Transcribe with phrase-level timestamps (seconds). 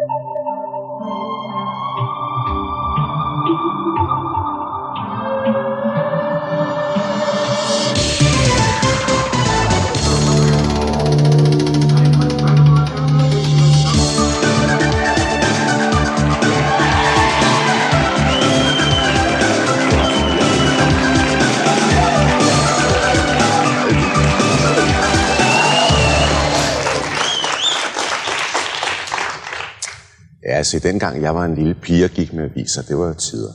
[0.00, 0.69] Ja,
[30.70, 33.52] se, dengang jeg var en lille pige og gik med aviser, det var tider.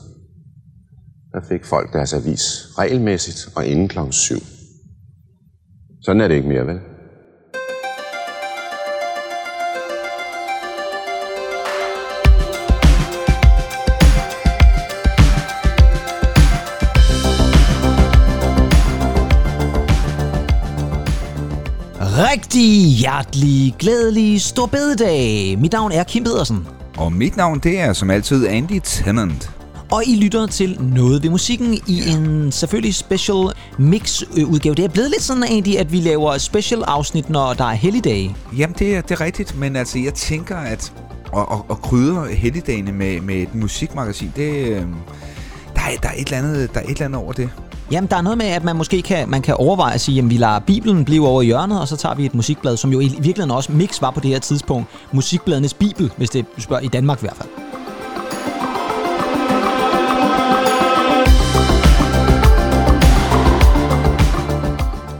[1.34, 2.44] Der fik folk deres avis
[2.78, 4.36] regelmæssigt og inden klokken 7.
[6.02, 6.80] Sådan er det ikke mere, vel?
[22.00, 25.58] Rigtig hjertelig, glædelig stor bededag.
[25.60, 26.68] Mit navn er Kim Pedersen.
[26.98, 29.52] Og mit navn, det er som altid Andy Tennant.
[29.92, 34.76] Og I lytter til Noget ved musikken i en selvfølgelig special mix udgave.
[34.76, 38.36] Det er blevet lidt sådan egentlig, at vi laver special afsnit, når der er helligdage.
[38.58, 40.94] Jamen, det er, det er rigtigt, men altså, jeg tænker, at
[41.36, 44.82] at, at, at krydre helligdagene med, med et musikmagasin, det, øh,
[45.76, 47.50] der, er, der, er et eller andet, der er et eller andet over det.
[47.92, 50.30] Jamen, der er noget med, at man måske kan, man kan overveje at sige, at
[50.30, 53.00] vi lader Bibelen blive over i hjørnet, og så tager vi et musikblad, som jo
[53.00, 54.88] i virkeligheden også mix var på det her tidspunkt.
[55.12, 57.65] Musikbladenes Bibel, hvis det spørger i Danmark i hvert fald.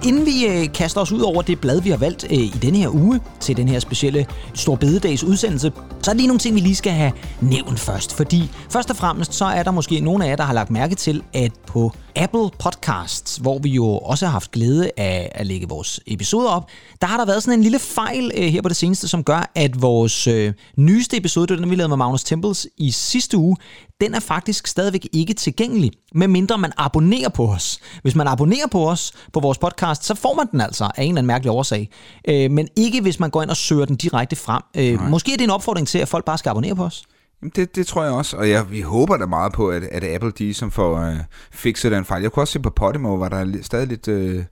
[0.06, 2.78] Inden vi øh, kaster os ud over det blad, vi har valgt øh, i denne
[2.78, 6.56] her uge til den her specielle Stor Bededags udsendelse, så er der lige nogle ting,
[6.56, 7.12] vi lige skal have
[7.42, 8.14] nævnt først.
[8.14, 10.96] Fordi først og fremmest, så er der måske nogle af jer, der har lagt mærke
[10.96, 15.68] til, at på Apple Podcasts, hvor vi jo også har haft glæde af at lægge
[15.70, 16.70] vores episoder op,
[17.02, 19.52] der har der været sådan en lille fejl øh, her på det seneste, som gør,
[19.56, 23.58] at vores øh, nyeste episode, det den vi lavede med Magnus Temples i sidste uge,
[24.02, 27.80] den er faktisk stadigvæk ikke tilgængelig, medmindre man abonnerer på os.
[28.02, 31.10] Hvis man abonnerer på os på vores podcast, så får man den altså af en
[31.10, 31.90] eller anden mærkelig årsag.
[32.28, 34.62] Øh, men ikke hvis man går ind og søger den direkte frem.
[34.78, 37.04] Øh, måske er det en opfordring til, at folk bare skal abonnere på os.
[37.42, 40.04] Jamen, det, det tror jeg også, og jeg, vi håber da meget på, at, at
[40.04, 41.16] Apple de som får øh,
[41.52, 42.22] fikset den fejl.
[42.22, 44.44] Jeg kunne også se på Podimo, var der stadig lidt øh,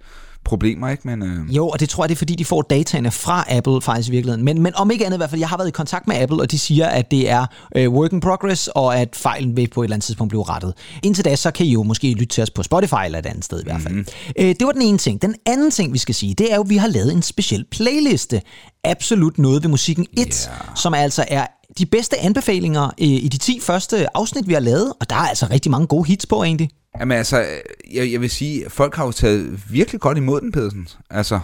[0.46, 1.08] problemer, ikke?
[1.08, 1.56] Men, øh...
[1.56, 4.12] Jo, og det tror jeg, det er fordi, de får dataene fra Apple faktisk i
[4.12, 4.46] virkeligheden.
[4.46, 6.42] Men, men om ikke andet i hvert fald, jeg har været i kontakt med Apple,
[6.42, 7.46] og de siger, at det er
[7.76, 10.74] øh, work in progress, og at fejlen vil på et eller andet tidspunkt blive rettet.
[11.04, 13.46] Indtil da, så kan I jo måske lytte til os på Spotify eller et andet
[13.46, 13.94] sted i hvert fald.
[13.94, 14.34] Mm-hmm.
[14.40, 15.22] Øh, det var den ene ting.
[15.22, 17.66] Den anden ting, vi skal sige, det er jo, at vi har lavet en speciel
[17.72, 18.42] playliste.
[18.84, 20.68] Absolut noget ved musikken 1, yeah.
[20.76, 25.10] som altså er de bedste anbefalinger i de 10 første afsnit, vi har lavet, og
[25.10, 26.70] der er altså rigtig mange gode hits på egentlig.
[27.00, 27.46] Jamen altså,
[27.94, 30.88] jeg, jeg vil sige, folk har jo taget virkelig godt imod den, Pedersen.
[31.10, 31.40] Altså,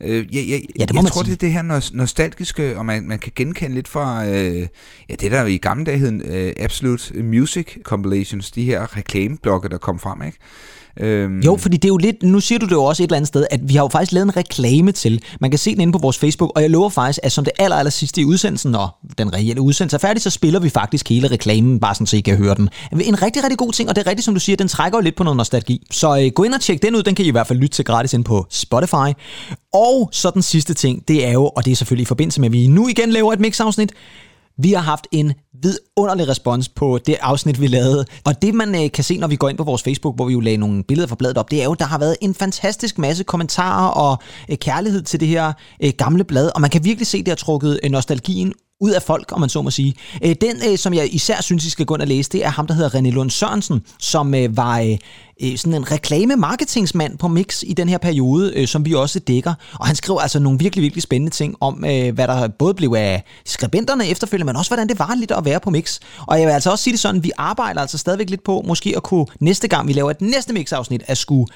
[0.00, 1.36] øh, jeg, jeg, ja, det jeg man tror, sige.
[1.36, 4.66] det er det her nostalgiske, og man, man kan genkende lidt fra, øh,
[5.08, 9.78] ja, det der i gamle dage hed øh, Absolute Music Compilations, de her reklameblokke, der
[9.78, 10.38] kom frem, ikke?
[11.00, 11.40] Øhm.
[11.40, 13.28] Jo, fordi det er jo lidt, nu siger du det jo også et eller andet
[13.28, 15.22] sted, at vi har jo faktisk lavet en reklame til.
[15.40, 17.52] Man kan se den inde på vores Facebook, og jeg lover faktisk, at som det
[17.58, 21.08] aller, aller sidste i udsendelsen, når den reelle udsendelse er færdig, så spiller vi faktisk
[21.08, 22.68] hele reklamen, bare sådan, så I kan høre den.
[22.92, 25.02] En rigtig, rigtig god ting, og det er rigtigt, som du siger, den trækker jo
[25.02, 25.86] lidt på noget nostalgi.
[25.90, 27.76] Så øh, gå ind og tjek den ud, den kan I i hvert fald lytte
[27.76, 29.12] til gratis ind på Spotify.
[29.74, 32.48] Og så den sidste ting, det er jo, og det er selvfølgelig i forbindelse med,
[32.48, 33.92] at vi nu igen laver et mix-afsnit,
[34.62, 35.32] vi har haft en
[35.62, 38.04] vidunderlig respons på det afsnit, vi lavede.
[38.24, 40.32] Og det, man øh, kan se, når vi går ind på vores Facebook, hvor vi
[40.32, 42.98] jo lagde nogle billeder fra bladet op, det er jo, der har været en fantastisk
[42.98, 44.18] masse kommentarer og
[44.50, 46.50] øh, kærlighed til det her øh, gamle blad.
[46.54, 49.48] Og man kan virkelig se, det har trukket øh, nostalgien ud af folk, om man
[49.48, 49.94] så må sige.
[50.24, 52.48] Øh, den, øh, som jeg især synes, I skal gå ind og læse, det er
[52.48, 54.98] ham, der hedder René Lund Sørensen, som øh, var øh,
[55.42, 59.54] øh, sådan en reklame-marketingsmand på Mix i den her periode, øh, som vi også dækker.
[59.80, 62.94] Og han skriver altså nogle virkelig, virkelig spændende ting om, øh, hvad der både blev
[62.96, 65.98] af skribenterne efterfølgende, men også hvordan det var lidt at være på Mix.
[66.26, 68.92] Og jeg vil altså også sige det sådan, vi arbejder altså stadigvæk lidt på, måske
[68.96, 71.46] at kunne næste gang, vi laver et næste Mix-afsnit, at skulle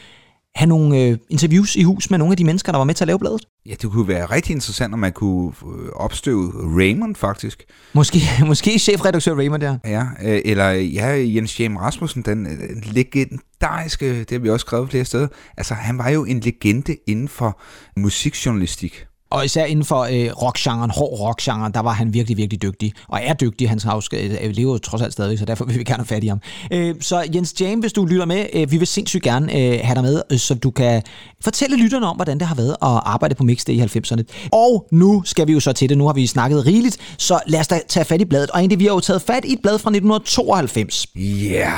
[0.55, 3.05] have nogle øh, interviews i hus med nogle af de mennesker, der var med til
[3.05, 3.47] at lave bladet.
[3.67, 7.65] Ja, det kunne være rigtig interessant, om man kunne øh, opstøve Raymond faktisk.
[7.93, 9.79] Måske, måske chefredaktør Raymond der.
[9.85, 14.91] Ja, øh, eller ja, Jens Jem Rasmussen, den, den legendariske, det har vi også skrevet
[14.91, 15.29] flere steder.
[15.57, 17.61] Altså, han var jo en legende inden for
[17.97, 19.07] musikjournalistik.
[19.31, 22.93] Og især inden for øh, rockgenren, hård rockgenren, der var han virkelig, virkelig dygtig.
[23.09, 23.81] Og er dygtig, han
[24.15, 26.41] øh, lever jo trods alt stadig, så derfor vil vi gerne have fat i ham.
[26.73, 29.95] Øh, så Jens James, hvis du lytter med, øh, vi vil sindssygt gerne øh, have
[29.95, 31.03] dig med, øh, så du kan
[31.41, 34.49] fortælle lytterne om, hvordan det har været at arbejde på Mix i 90'erne.
[34.53, 37.61] Og nu skal vi jo så til det, nu har vi snakket rigeligt, så lad
[37.61, 38.51] os da tage fat i bladet.
[38.51, 41.07] Og egentlig, vi har jo taget fat i et blad fra 1992.
[41.17, 41.73] Ja, yeah,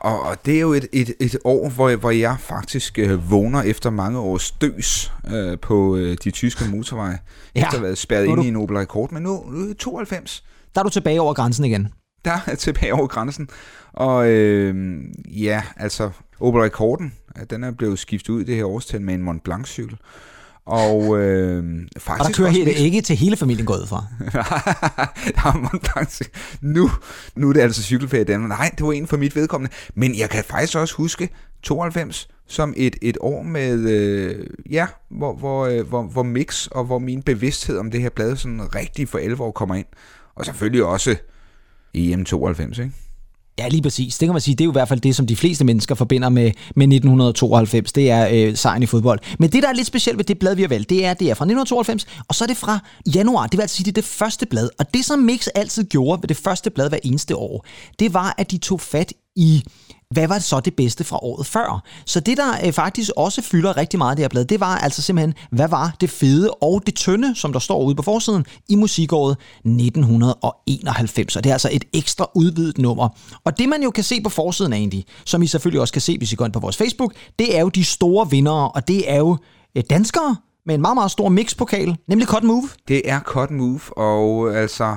[0.00, 3.62] og, og det er jo et, et, et år, hvor, hvor jeg faktisk øh, vågner
[3.62, 7.18] efter mange års døs øh, på øh, de tyske motorveje,
[7.54, 7.60] ja.
[7.60, 10.44] efter at have været spærret ind i en Opel Rekord, men nu, nu 92,
[10.74, 11.88] Der er du tilbage over grænsen igen.
[12.24, 13.48] Der er tilbage over grænsen.
[13.92, 17.12] Og øh, ja, altså, Opel Rekorden,
[17.50, 19.96] den er blevet skiftet ud i det her årstal med en Mont Blanc-cykel.
[20.66, 21.64] Og, øh,
[21.98, 24.04] faktisk og der kører helt, ikke til hele familien gået fra.
[26.74, 26.90] nu,
[27.36, 28.48] nu er det altså cykelferie i Danmark.
[28.48, 29.74] Nej, det var en for mit vedkommende.
[29.94, 31.28] Men jeg kan faktisk også huske
[31.62, 36.84] 92 som et, et år med, øh, ja, hvor, hvor, øh, hvor, hvor mix og
[36.84, 39.86] hvor min bevidsthed om det her blad sådan rigtig for alvor kommer ind.
[40.34, 41.16] Og selvfølgelig også
[41.96, 42.92] EM92, ikke?
[43.58, 44.18] Ja, lige præcis.
[44.18, 45.94] Det kan man sige, det er jo i hvert fald det, som de fleste mennesker
[45.94, 47.92] forbinder med, med 1992.
[47.92, 49.18] Det er øh, sejren i fodbold.
[49.38, 51.30] Men det, der er lidt specielt ved det blad, vi har valgt, det er, det
[51.30, 52.78] er fra 1992, og så er det fra
[53.14, 53.46] januar.
[53.46, 54.68] Det vil altså sige, det er det første blad.
[54.78, 57.66] Og det, som Mix altid gjorde ved det første blad hver eneste år,
[57.98, 59.64] det var, at de tog fat i
[60.10, 61.82] hvad var så det bedste fra året før?
[62.04, 65.02] Så det, der øh, faktisk også fylder rigtig meget det her blad, det var altså
[65.02, 68.76] simpelthen, hvad var det fede og det tynde, som der står ude på forsiden, i
[68.76, 71.36] musikåret 1991.
[71.36, 73.08] Og det er altså et ekstra udvidet nummer.
[73.44, 76.02] Og det, man jo kan se på forsiden af Andy, som I selvfølgelig også kan
[76.02, 78.88] se, hvis I går ind på vores Facebook, det er jo de store vindere, og
[78.88, 79.36] det er jo
[79.76, 82.68] øh, danskere med en meget, meget stor mixpokal, nemlig Cotton Move.
[82.88, 84.96] Det er Cotton Move, og altså,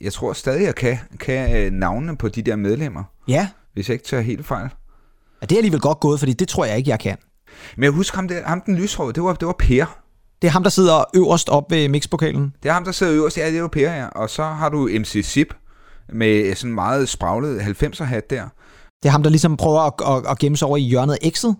[0.00, 3.04] jeg tror stadig, jeg kan, kan øh, navnene på de der medlemmer.
[3.28, 4.68] Ja, hvis jeg ikke tager helt fejl.
[5.40, 7.16] Ja, det er alligevel godt gået, fordi det tror jeg ikke, jeg kan.
[7.76, 9.98] Men jeg husker ham, der, ham den lyshårede, det var, det var Per.
[10.42, 12.54] Det er ham, der sidder øverst op ved mixpokalen?
[12.62, 14.06] Det er ham, der sidder øverst, ja, det var Per, ja.
[14.06, 15.54] Og så har du MC Zip
[16.12, 18.48] med sådan meget spraglet 90'er hat der.
[19.02, 21.32] Det er ham, der ligesom prøver at, at, at gemme sig over i hjørnet af
[21.36, 21.54] X'et?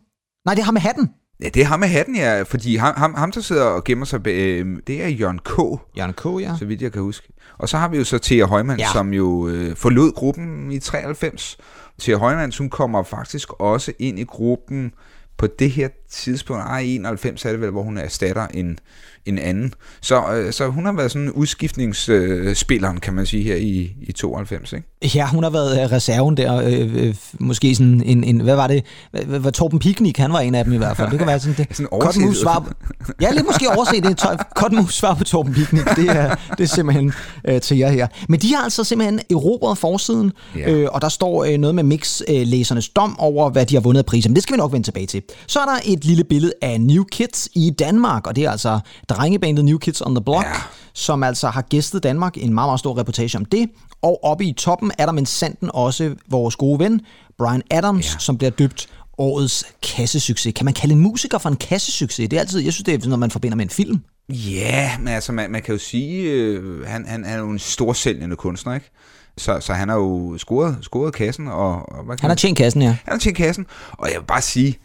[0.47, 1.11] Nej, det er ham med hatten.
[1.43, 2.43] Ja, det er ham med hatten, ja.
[2.43, 5.59] Fordi ham, ham, ham der sidder og gemmer sig, øh, det er Jørgen K.
[5.99, 6.57] Jørgen K, ja.
[6.59, 7.29] Så vidt jeg kan huske.
[7.59, 8.89] Og så har vi jo så Thea Højmann, ja.
[8.93, 11.57] som jo øh, forlod gruppen i 93.
[12.03, 14.95] Thea Højmann, hun kommer faktisk også ind i gruppen
[15.37, 18.79] på det her tidspunkt, ej, 91 er det vel, hvor hun erstatter en,
[19.27, 19.75] en anden.
[20.01, 24.73] Så, øh, så hun har været sådan udskiftningsspilleren, kan man sige, her i, i 92,
[24.73, 24.89] ikke?
[25.15, 28.67] Ja, hun har været øh, reserven der, øh, øh, måske sådan en, en, hvad var
[28.67, 31.11] det, hvad, hvad, Torben Piknik, han var en af dem i hvert fald.
[31.11, 31.67] Det kan være sådan det.
[31.77, 32.37] sådan overset.
[32.37, 32.73] Svar,
[33.21, 34.21] ja, lidt måske overset det.
[34.57, 37.13] Cotton svar på Torben Piknik, det er, det er simpelthen
[37.45, 38.07] øh, til jer her.
[38.29, 40.71] Men de har altså simpelthen erobret forsiden, ja.
[40.71, 43.99] øh, og der står øh, noget med mix-læsernes øh, dom over, hvad de har vundet
[43.99, 44.29] af priser.
[44.31, 45.23] Men det skal vi nok vende tilbage til.
[45.47, 48.81] Så er der et lille billede af New Kids i Danmark, og det er altså
[49.09, 50.53] drengebandet New Kids on the Block, ja.
[50.95, 52.37] som altså har gæstet Danmark.
[52.37, 53.69] En meget, meget stor reportage om det.
[54.03, 57.01] Og oppe i toppen er der med sanden også vores gode ven,
[57.39, 58.19] Brian Adams, ja.
[58.19, 58.89] som bliver døbt
[59.19, 60.53] årets kassesucces.
[60.57, 62.29] Kan man kalde en musiker for en kassesucces?
[62.29, 64.01] Det er altid, jeg synes, det er noget, man forbinder med en film.
[64.29, 67.59] Ja, men altså, man, man kan jo sige, øh, han, han, han er jo en
[67.59, 68.91] storsælgende kunstner, ikke?
[69.39, 71.49] Så, så han har jo scoret, scoret kassen.
[71.49, 72.89] Og, og hvad kan han har tjent kassen, ja.
[72.89, 74.79] Han har tjent kassen, og jeg vil bare sige,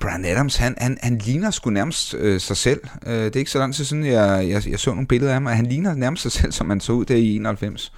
[0.00, 2.80] Brian Adams, han, han, han ligner sgu nærmest øh, sig selv.
[3.06, 5.34] Øh, det er ikke så lang tid siden, jeg, jeg, jeg så nogle billeder af
[5.34, 7.92] ham, og han ligner nærmest sig selv, som man så ud der i 91.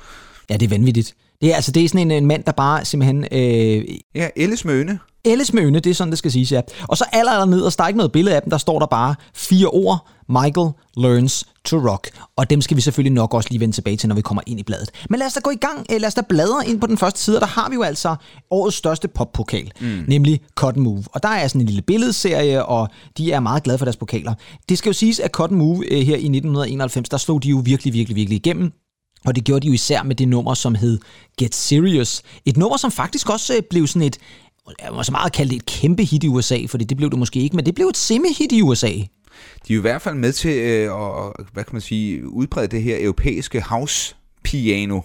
[0.51, 1.15] Ja, det er vanvittigt.
[1.41, 3.25] Det er, altså, det er sådan en, en mand, der bare simpelthen...
[3.33, 4.99] Øh, ja, Elles Møne.
[5.25, 6.61] Elles Møne, det er sådan, det skal siges, ja.
[6.89, 8.79] Og så aller, aller ned, og der er ikke noget billede af dem, der står
[8.79, 10.07] der bare fire ord.
[10.29, 12.11] Michael learns to rock.
[12.37, 14.61] Og dem skal vi selvfølgelig nok også lige vende tilbage til, når vi kommer ind
[14.61, 14.91] i bladet.
[15.11, 15.87] Men lad os da gå i gang.
[15.91, 18.17] Lad os da bladre ind på den første side, der har vi jo altså
[18.51, 20.05] årets største poppokal, mm.
[20.09, 21.05] nemlig Cotton Move.
[21.13, 22.89] Og der er sådan en lille billedserie, og
[23.19, 24.35] de er meget glade for deres pokaler.
[24.69, 27.63] Det skal jo siges, at Cotton Move øh, her i 1991, der slog de jo
[27.65, 28.73] virkelig, virkelig, virkelig igennem.
[29.27, 30.99] Og det gjorde de jo især med det nummer, som hed
[31.39, 32.23] Get Serious.
[32.45, 34.19] Et nummer, som faktisk også øh, blev sådan et,
[34.83, 37.19] jeg må så meget kalde det et kæmpe hit i USA, for det blev det
[37.19, 38.89] måske ikke, men det blev et semi-hit i USA.
[38.89, 42.67] De er jo i hvert fald med til øh, at, hvad kan man sige, udbrede
[42.67, 45.01] det her europæiske house piano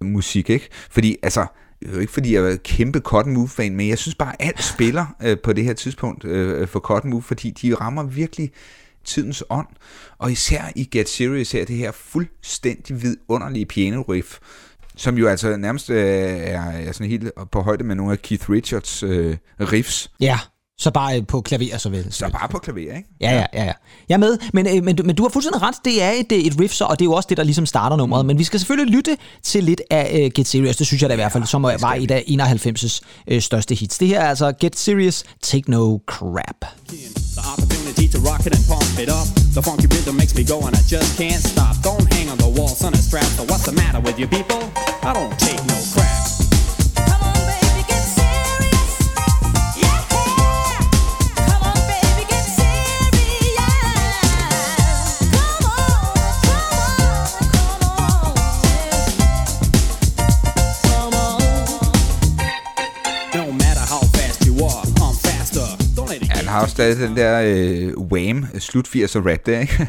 [0.00, 0.68] musik, ikke?
[0.90, 1.46] Fordi altså,
[1.80, 4.46] det er jo ikke fordi, jeg er kæmpe Cotton Move-fan, men jeg synes bare, at
[4.48, 8.50] alt spiller øh, på det her tidspunkt øh, for Cotton Move, fordi de rammer virkelig
[9.04, 9.66] tidens ånd.
[10.18, 14.38] Og især i Get Serious her, det her fuldstændig vidunderlige piano riff,
[15.00, 18.50] som jo altså nærmest øh, er, er sådan helt på højde med nogle af Keith
[18.50, 20.10] Richards øh, riffs.
[20.20, 20.38] Ja,
[20.78, 22.12] så bare øh, på klaver, så vel.
[22.12, 23.08] Så bare på klaver, ikke?
[23.20, 23.64] Ja, ja, ja.
[23.64, 23.72] ja.
[24.08, 25.74] Jeg er med, men, øh, men, men du har fuldstændig ret.
[25.84, 27.96] Det er et, et riff, så, og det er jo også det, der ligesom starter
[27.96, 28.26] nummeret.
[28.26, 30.76] Men vi skal selvfølgelig lytte til lidt af uh, Get Serious.
[30.76, 33.00] Det synes jeg da i hvert fald, som var et af 91's
[33.34, 33.98] uh, største hits.
[33.98, 36.60] Det her er altså Get Serious, Take No Crap.
[36.88, 39.26] The opportunity to rock it and pump it up.
[39.56, 41.74] The funky rhythm makes me go and I just can't stop.
[41.88, 43.30] Don't hang on the wall, son, a strap.
[43.38, 44.89] So what's the matter with you people?
[45.02, 46.09] I don't take no crap.
[66.50, 69.88] Har har jo stadig den der øh, Wham, slut 80'er rap der, ikke?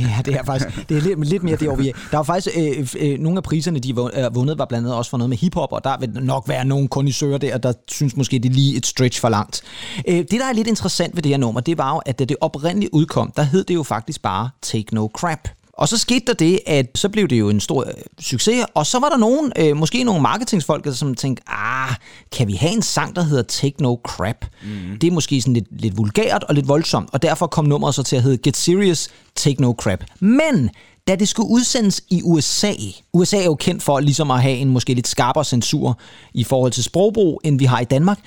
[0.00, 1.92] ja, det er faktisk det er lidt, lidt mere det, hvor vi er.
[2.10, 3.94] Der var faktisk øh, øh, nogle af priserne, de
[4.32, 6.88] vundet, var blandt andet også for noget med hiphop, og der vil nok være nogle
[6.88, 9.62] kondisører der, der synes måske, det er lige et stretch for langt.
[10.08, 12.24] Øh, det, der er lidt interessant ved det her nummer, det var jo, at da
[12.24, 15.48] det oprindeligt udkom, der hed det jo faktisk bare Take No Crap.
[15.78, 18.86] Og så skete der det, at så blev det jo en stor øh, succes, og
[18.86, 21.94] så var der nogen, øh, måske nogle marketingsfolk, som tænkte, ah,
[22.32, 24.46] kan vi have en sang, der hedder Take No Crap?
[24.62, 24.98] Mm.
[25.00, 28.02] Det er måske sådan lidt, lidt vulgært og lidt voldsomt, og derfor kom nummeret så
[28.02, 30.04] til at hedde Get Serious, Take No Crap.
[30.20, 30.70] Men
[31.08, 32.72] da det skulle udsendes i USA,
[33.12, 35.98] USA er jo kendt for ligesom at have en måske lidt skarpere censur
[36.34, 38.18] i forhold til sprogbrug, end vi har i Danmark,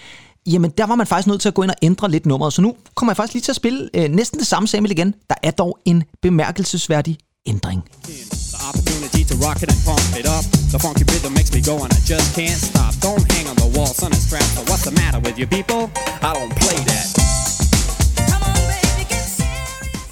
[0.47, 2.53] jamen der var man faktisk nødt til at gå ind og ændre lidt nummeret.
[2.53, 5.13] Så nu kommer jeg faktisk lige til at spille øh, næsten det samme sample igen.
[5.29, 7.81] Der er dog en bemærkelsesværdig ændring.
[8.51, 10.43] The opportunity to rock it and pump it up.
[10.71, 12.93] The funky rhythm makes me go and I just can't stop.
[12.99, 14.43] Don't hang on the wall, son, and strap.
[14.55, 15.89] So what's the matter with you people?
[16.21, 17.46] I don't play that.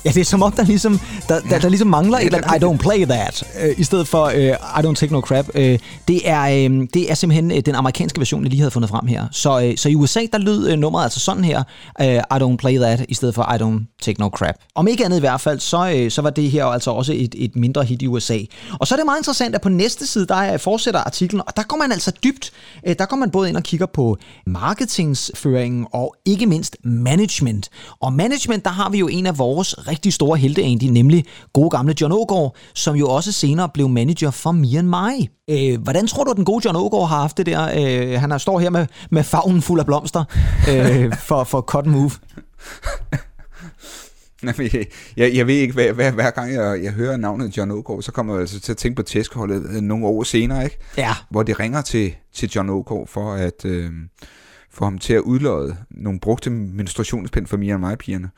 [0.06, 2.62] Ja, det er som om, der ligesom, der, der, der ligesom mangler et eller andet,
[2.62, 5.46] I don't play that, øh, i stedet for øh, I don't take no crap.
[5.56, 8.90] Øh, det, er, øh, det er simpelthen øh, den amerikanske version, jeg lige havde fundet
[8.90, 9.28] frem her.
[9.32, 11.64] Så, øh, så i USA, der lød øh, nummeret altså sådan her,
[12.02, 14.56] øh, I don't play that, i stedet for I don't take no crap.
[14.76, 17.36] Om ikke andet i hvert fald, så, øh, så var det her altså også et,
[17.38, 18.38] et mindre hit i USA.
[18.80, 21.64] Og så er det meget interessant, at på næste side, der fortsætter artiklen, og der
[21.64, 22.52] går man altså dybt,
[22.88, 27.70] øh, der går man både ind og kigger på marketingsføringen og ikke mindst management.
[28.00, 31.70] Og management, der har vi jo en af vores rigtig store helte egentlig, nemlig gode
[31.70, 35.30] gamle John Ågaard, som jo også senere blev manager for Me and My.
[35.50, 37.62] Øh, hvordan tror du, at den gode John Ågaard har haft det der?
[37.64, 40.24] Øh, han står her med, med favnen fuld af blomster
[40.70, 42.12] øh, for, for Cotton Move.
[45.18, 48.12] jeg, jeg ved ikke, hver, hver, hver gang jeg, jeg hører navnet John Ågaard, så
[48.12, 50.78] kommer jeg altså til at tænke på tæskeholdet øh, nogle år senere, ikke?
[50.98, 51.14] Ja.
[51.30, 53.92] Hvor de ringer til, til John Ågaard for at øh,
[54.72, 58.30] få ham til at udlåde nogle brugte menstruationspind for mere end mig pigerne.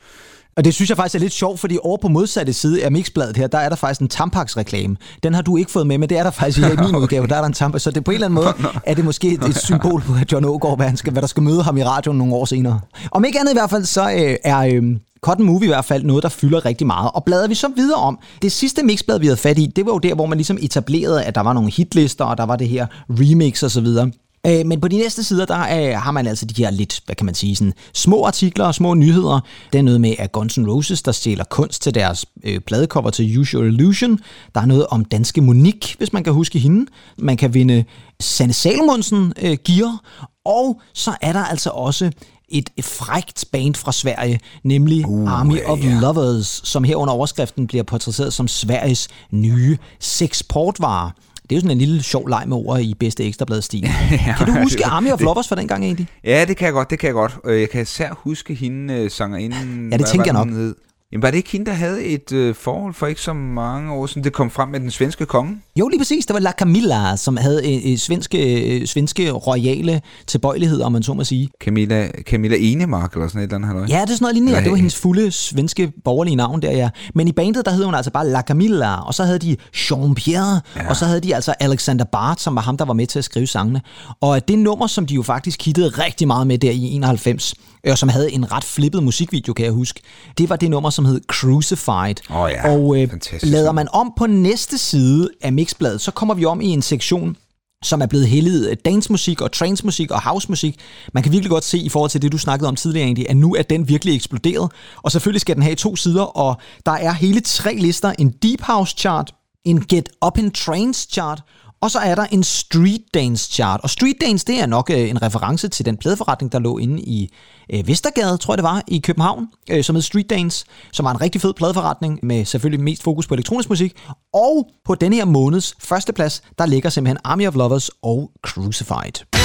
[0.58, 3.36] Og det synes jeg faktisk er lidt sjovt, fordi over på modsatte side af Mixbladet
[3.36, 4.96] her, der er der faktisk en Tampax-reklame.
[5.22, 7.26] Den har du ikke fået med, men det er der faktisk i min udgave.
[7.26, 9.28] Der er der en Tampax, så det på en eller anden måde er det måske
[9.28, 11.76] et, et symbol på, at John Ågaard, hvad, han skal, hvad der skal møde ham
[11.76, 12.80] i radioen nogle år senere.
[13.10, 14.82] Om ikke andet i hvert fald, så øh, er øh,
[15.20, 17.10] Cotton Movie i hvert fald noget, der fylder rigtig meget.
[17.14, 19.92] Og bladrer vi så videre om, det sidste mixblad, vi havde fat i, det var
[19.92, 22.68] jo der, hvor man ligesom etablerede, at der var nogle hitlister, og der var det
[22.68, 24.10] her remix og så videre.
[24.48, 27.16] Øh, men på de næste sider, der er, har man altså de her lidt, hvad
[27.16, 29.40] kan man sige, sådan små artikler og små nyheder.
[29.72, 33.10] Det er noget med, at Guns N' Roses, der stjæler kunst til deres øh, pladecover
[33.10, 34.18] til Use Your Illusion.
[34.54, 36.90] Der er noget om danske Monique, hvis man kan huske hende.
[37.18, 37.84] Man kan vinde
[38.20, 40.00] Sanne Salmonsen øh, gear.
[40.44, 42.10] Og så er der altså også
[42.48, 45.78] et, frægt band fra Sverige, nemlig uh, Army yeah, of.
[45.82, 51.10] Lovers, som her under overskriften bliver portrætteret som Sveriges nye sexportvare.
[51.50, 53.80] Det er jo sådan en lille sjov leg med ord i bedste ekstrablad stil.
[54.26, 56.06] ja, kan du huske Army of Lovers fra den gang egentlig?
[56.24, 57.38] Ja, det kan jeg godt, det kan jeg godt.
[57.44, 59.92] Jeg kan især huske hende uh, sangerinden.
[59.92, 60.48] Ja, det tænker jeg nok.
[60.48, 60.74] Hed?
[61.12, 64.06] Jamen var det ikke hende, der havde et øh, forhold for ikke så mange år
[64.06, 65.60] siden, det kom frem med den svenske konge?
[65.78, 66.26] Jo, lige præcis.
[66.26, 71.02] Det var La Camilla, som havde øh, øh, svenske, øh, svenske royale tilbøjeligheder, om man
[71.02, 71.48] så må sige.
[71.64, 73.86] Camilla, Camilla Enemark eller sådan et eller andet, halløj.
[73.88, 74.56] Ja, det er sådan noget lignende.
[74.58, 76.90] Ja, det var hendes fulde svenske borgerlige navn der, ja.
[77.14, 80.60] Men i bandet, der hed hun altså bare La Camilla, og så havde de Jean-Pierre,
[80.76, 80.88] ja.
[80.88, 83.24] og så havde de altså Alexander Bart, som var ham, der var med til at
[83.24, 83.80] skrive sangene.
[84.20, 87.54] Og det nummer, som de jo faktisk hittede rigtig meget med der i 91,
[87.86, 90.00] og som havde en ret flippet musikvideo, kan jeg huske,
[90.38, 92.14] det var det nummer, som hed Crucified.
[92.30, 93.08] Oh ja, og øh,
[93.42, 97.36] lader man om på næste side af Mixbladet, så kommer vi om i en sektion,
[97.82, 100.80] som er blevet heldet dancemusik og transmusik og housemusik.
[101.12, 103.36] Man kan virkelig godt se i forhold til det, du snakkede om tidligere egentlig, at
[103.36, 104.70] nu er den virkelig eksploderet.
[105.02, 108.12] Og selvfølgelig skal den have to sider, og der er hele tre lister.
[108.18, 111.42] En Deep House chart, en Get Up in Trance chart,
[111.80, 113.80] og så er der en street dance chart.
[113.82, 117.02] Og street dance, det er nok øh, en reference til den pladeforretning, der lå inde
[117.02, 117.34] i
[117.72, 121.10] øh, Vestergade, tror jeg det var, i København, øh, som hed Street Dance, som var
[121.10, 123.92] en rigtig fed pladeforretning med selvfølgelig mest fokus på elektronisk musik.
[124.34, 129.37] Og på denne her måneds første plads, der ligger simpelthen Army of Lovers og Crucified.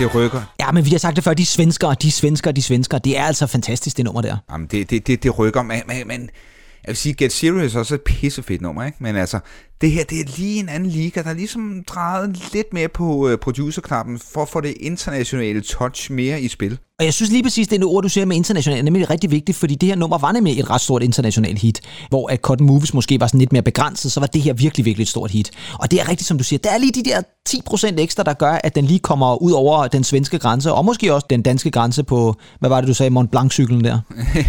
[0.00, 0.42] Det rykker.
[0.60, 3.24] Ja, men vi har sagt det før, de svenskere, de svenskere, de svenskere, det er
[3.24, 4.36] altså fantastisk, det nummer der.
[4.52, 7.78] Jamen, det, det, det, det rykker, men, men, men Jeg vil sige, Get Serious er
[7.78, 8.98] også et pissefedt nummer, ikke?
[9.00, 9.38] Men altså,
[9.80, 13.28] det her, det er lige en anden liga, der er ligesom drejet lidt mere på
[13.28, 16.78] øh, producerknappen, for at få det internationale touch mere i spil.
[17.00, 19.30] Og jeg synes lige præcis, det er ord, du siger med international, er nemlig rigtig
[19.30, 22.66] vigtigt, fordi det her nummer var nemlig et ret stort internationalt hit, hvor at Cotton
[22.66, 25.30] Movies måske var sådan lidt mere begrænset, så var det her virkelig, virkelig et stort
[25.30, 25.50] hit.
[25.78, 28.32] Og det er rigtigt, som du siger, der er lige de der 10% ekstra, der
[28.32, 31.70] gør, at den lige kommer ud over den svenske grænse, og måske også den danske
[31.70, 34.00] grænse på, hvad var det, du sagde, Mont Blanc-cyklen der?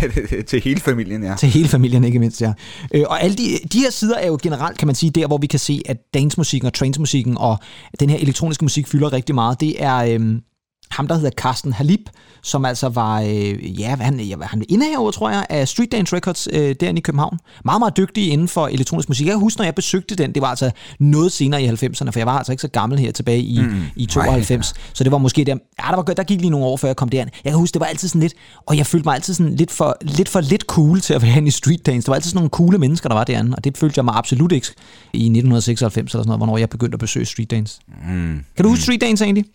[0.50, 1.36] Til hele familien, ja.
[1.36, 2.54] Til hele familien, ikke mindst, ja.
[2.94, 3.44] Øh, og alle de,
[3.74, 5.98] de her sider er jo generelt, kan man sige, der hvor vi kan se, at
[6.14, 7.58] dancemusikken og transmusikken og
[8.00, 9.60] den her elektroniske musik fylder rigtig meget.
[9.60, 10.42] Det er øhm,
[10.92, 12.10] ham, der hedder Carsten Halip,
[12.44, 16.48] som altså var, øh, ja, han, ja, han indehaver, tror jeg, af Street Dance Records
[16.54, 17.40] øh, derinde i København.
[17.66, 19.28] Meget, meget dygtig inden for elektronisk musik.
[19.28, 22.26] Jeg husker, når jeg besøgte den, det var altså noget senere i 90'erne, for jeg
[22.26, 24.74] var altså ikke så gammel her tilbage i, mm, i 92.
[24.74, 24.82] Nej.
[24.94, 26.96] Så det var måske der, ja, der, var, der gik lige nogle år, før jeg
[26.96, 27.30] kom derind.
[27.44, 28.34] Jeg kan huske, det var altid sådan lidt,
[28.66, 31.44] og jeg følte mig altid sådan lidt for lidt, for lidt cool til at være
[31.44, 32.06] i Street Dance.
[32.06, 34.16] Det var altid sådan nogle coole mennesker, der var derinde, og det følte jeg mig
[34.16, 34.68] absolut ikke
[35.14, 37.80] i 1996 eller sådan noget, hvornår jeg begyndte at besøge Street Dance.
[38.08, 38.84] Mm, kan du huske.
[38.84, 39.46] Street Dance egentlig?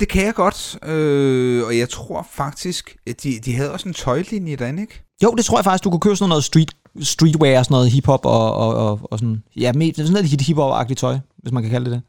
[0.00, 3.94] Det kan jeg godt, øh, og jeg tror faktisk, at de, de havde også en
[3.94, 5.02] tøjlinje derinde, ikke?
[5.22, 8.24] Jo, det tror jeg faktisk, du kunne købe sådan noget street, streetwear, sådan noget hiphop
[8.24, 11.92] og, og, og, og sådan, ja, sådan noget hiphop-agtigt tøj, hvis man kan kalde det
[11.92, 12.02] det.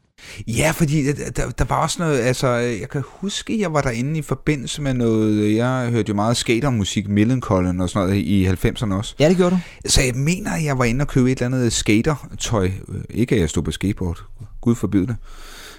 [0.48, 4.22] Ja, fordi der, der var også noget, altså, jeg kan huske, jeg var derinde i
[4.22, 9.14] forbindelse med noget, jeg hørte jo meget skatermusik, Millencolin og sådan noget i 90'erne også.
[9.20, 9.88] Ja, det gjorde du.
[9.90, 12.70] Så jeg mener, jeg var inde og købe et eller andet skatertøj.
[13.10, 14.18] Ikke at jeg stod på skateboard,
[14.60, 15.16] gud forbyde det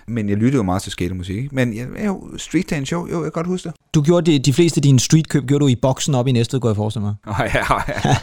[0.10, 1.38] men jeg lyttede jo meget til skatermusik.
[1.38, 1.56] Ikke?
[1.56, 3.76] Men ja, jo, street dance, jo, jo, jeg kan godt huske det.
[3.94, 6.60] Du gjorde de, de fleste af dine streetkøb, gjorde du i boksen op i næste,
[6.60, 7.16] går jeg forestille mig.
[7.28, 8.16] Oh, ja, ja.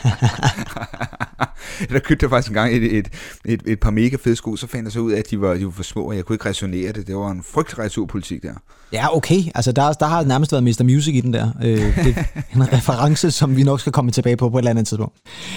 [1.93, 3.09] der købte jeg faktisk engang et, et,
[3.45, 5.55] et, et par mega fede sko, så fandt jeg så ud af, at de var,
[5.55, 7.07] de var for små, og jeg kunne ikke resonere det.
[7.07, 8.52] Det var en frygtelig returpolitik der.
[8.93, 9.43] Ja, okay.
[9.55, 10.83] Altså, der, der har nærmest været Mr.
[10.85, 11.50] Music i den der.
[11.64, 12.25] Øh, det er
[12.55, 15.16] en reference, som vi nok skal komme tilbage på på et eller andet tidspunkt.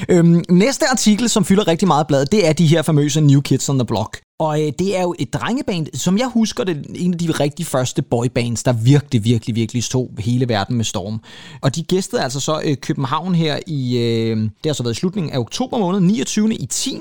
[0.09, 3.69] Øhm, næste artikel, som fylder rigtig meget blad, det er de her famøse New Kids
[3.69, 4.19] on the Block.
[4.39, 7.65] Og øh, det er jo et drengeband, som jeg husker det, en af de rigtig
[7.65, 11.21] første boybands, der virkelig, virkelig, virkelig stod hele verden med storm.
[11.61, 14.99] Og de gæstede altså så øh, København her i, øh, det har så været i
[14.99, 16.53] slutningen af oktober måned, 29.
[16.53, 16.99] i 10.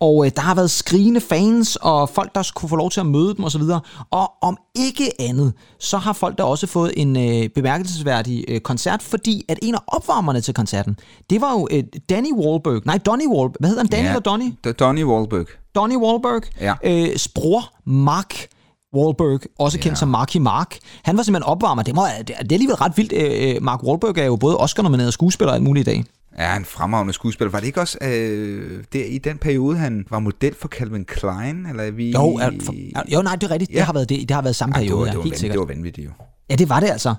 [0.00, 3.06] Og øh, der har været skrigende fans, og folk, der kunne få lov til at
[3.06, 3.62] møde dem osv.
[4.10, 9.02] Og om ikke andet, så har folk der også fået en øh, bemærkelsesværdig øh, koncert,
[9.02, 10.96] fordi at en af opvarmerne til koncerten,
[11.30, 14.20] det var jo øh, Danny Wahlberg, nej, Donny Wahlberg, hvad hedder han, Danny ja, eller
[14.20, 14.52] Donny?
[14.78, 15.46] Donny Wahlberg.
[15.78, 16.74] Donny Wahlberg, ja.
[16.84, 18.48] øh, bror Mark
[18.96, 19.94] Wahlberg, også kendt ja.
[19.94, 20.78] som Marky Mark.
[21.02, 21.82] Han var simpelthen opvarmer.
[21.82, 23.12] Det, må, det, det er alligevel ret vildt.
[23.12, 26.04] Øh, øh, Mark Wahlberg er jo både Oscar-nomineret skuespiller og alt muligt i dag.
[26.38, 27.50] Ja, en fremragende skuespiller.
[27.50, 31.66] Var det ikke også øh, der i den periode, han var model for Calvin Klein?
[31.66, 32.10] Eller er vi...
[32.10, 32.74] Jo, er, for,
[33.12, 33.70] jo, nej, det er rigtigt.
[33.70, 33.76] Ja.
[33.76, 35.54] Det, har været, det, det har været samme periode, ja, det var, ja, helt sikkert.
[35.54, 36.10] Det var vanvittigt jo.
[36.50, 37.14] Ja, det var det altså.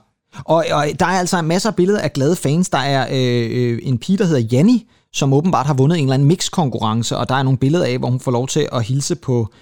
[0.46, 2.70] Og, og der er altså masser af billeder af glade fans.
[2.70, 6.14] Der er øh, øh, en pige, der hedder Janni, som åbenbart har vundet en eller
[6.14, 9.16] anden mix-konkurrence, og der er nogle billeder af, hvor hun får lov til at hilse
[9.16, 9.54] på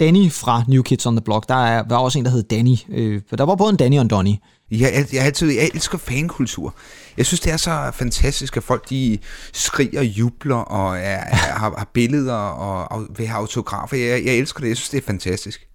[0.00, 1.48] Danny fra New Kids on the Block.
[1.48, 2.76] Der er, var også en, der hed Danny.
[2.88, 4.34] Øh, der var både en Danny og en Donny.
[4.70, 6.74] Jeg, jeg, altid, jeg elsker fankultur.
[7.16, 9.18] Jeg synes, det er så fantastisk, at folk de
[9.52, 13.96] skriger, jubler og er, er, har, har billeder og, og vil have autografer.
[13.96, 14.68] Jeg, jeg elsker det.
[14.68, 15.68] Jeg synes, det er fantastisk.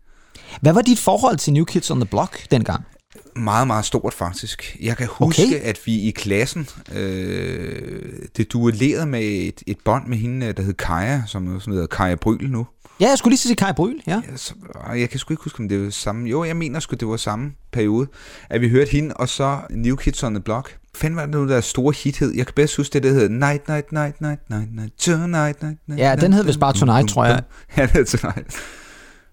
[0.62, 2.86] Hvad var dit forhold til New Kids on the Block dengang?
[3.36, 4.78] Meget, meget stort faktisk.
[4.82, 5.60] Jeg kan huske, okay.
[5.60, 10.74] at vi i klassen, øh, det duellerede med et, et bånd med hende, der hed
[10.74, 12.68] Kaja, som hedder Kaja Bryl nu.
[13.00, 14.22] Ja, jeg skulle lige sige Kaja Bryl, ja.
[14.32, 14.54] ja så,
[14.96, 16.30] jeg kan sgu ikke huske, om det var samme.
[16.30, 18.08] Jo, jeg mener sgu, det var samme periode,
[18.50, 20.78] at vi hørte hende, og så New Kids on the Block.
[20.96, 22.34] Fandt var det nu, der store hit hed?
[22.36, 25.78] Jeg kan bedst huske det, der hedder Night, Night, Night, Night, Night, Night, Tonight, Night,
[25.88, 26.02] Night.
[26.02, 27.44] Ja, den hed vist bare Tonight, tror jeg.
[27.78, 28.56] Ja, det hed Tonight.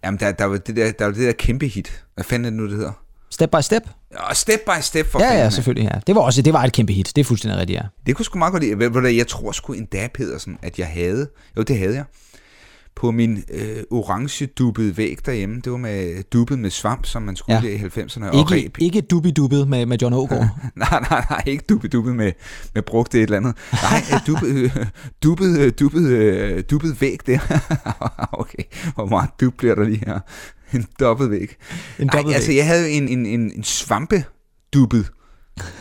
[0.05, 2.05] Jamen, der, der, var det der, der var det der kæmpe hit.
[2.15, 2.93] Hvad fanden er det nu, det hedder?
[3.31, 3.83] Step by Step?
[4.13, 6.01] Ja, Step by Step for Ja, ja, selvfølgelig, ja.
[6.07, 7.13] Det var også det var et kæmpe hit.
[7.17, 7.83] Det er fuldstændig rigtigt, ja.
[8.07, 9.17] Det kunne sgu meget godt lide.
[9.17, 11.29] Jeg tror sgu endda, Pedersen, at jeg havde...
[11.57, 12.05] Jo, det havde jeg
[13.01, 15.61] på min øh, orange dubbede væg derhjemme.
[15.65, 17.69] Det var med dubbet med svamp, som man skulle ja.
[17.69, 18.25] i 90'erne.
[18.25, 18.77] Og ikke, ræb.
[18.79, 20.49] ikke dubbi-dubbet med, med John Ågaard.
[20.75, 22.33] nej, nej, nej, ikke dubbi-dubbet med,
[22.75, 23.55] med brugt et eller andet.
[23.73, 24.87] Nej, dubbet, øh,
[25.23, 27.39] dubbet, øh, dubbet, øh, dubbet væg der.
[28.41, 28.63] okay,
[28.95, 30.21] hvor meget dub bliver der lige her?
[30.75, 31.57] En dobbelt væg.
[31.99, 34.25] En dobbelt Ej, altså jeg havde en, en, en, en svampe
[34.73, 35.11] dubbet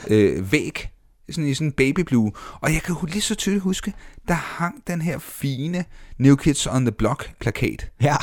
[0.08, 0.89] øh, væg
[1.32, 2.32] sådan i sådan en baby blue.
[2.62, 3.93] Og jeg kan lige så tydeligt huske,
[4.28, 5.86] der hang den her fine
[6.17, 7.91] New Kids on the Block plakat.
[8.02, 8.15] Ja.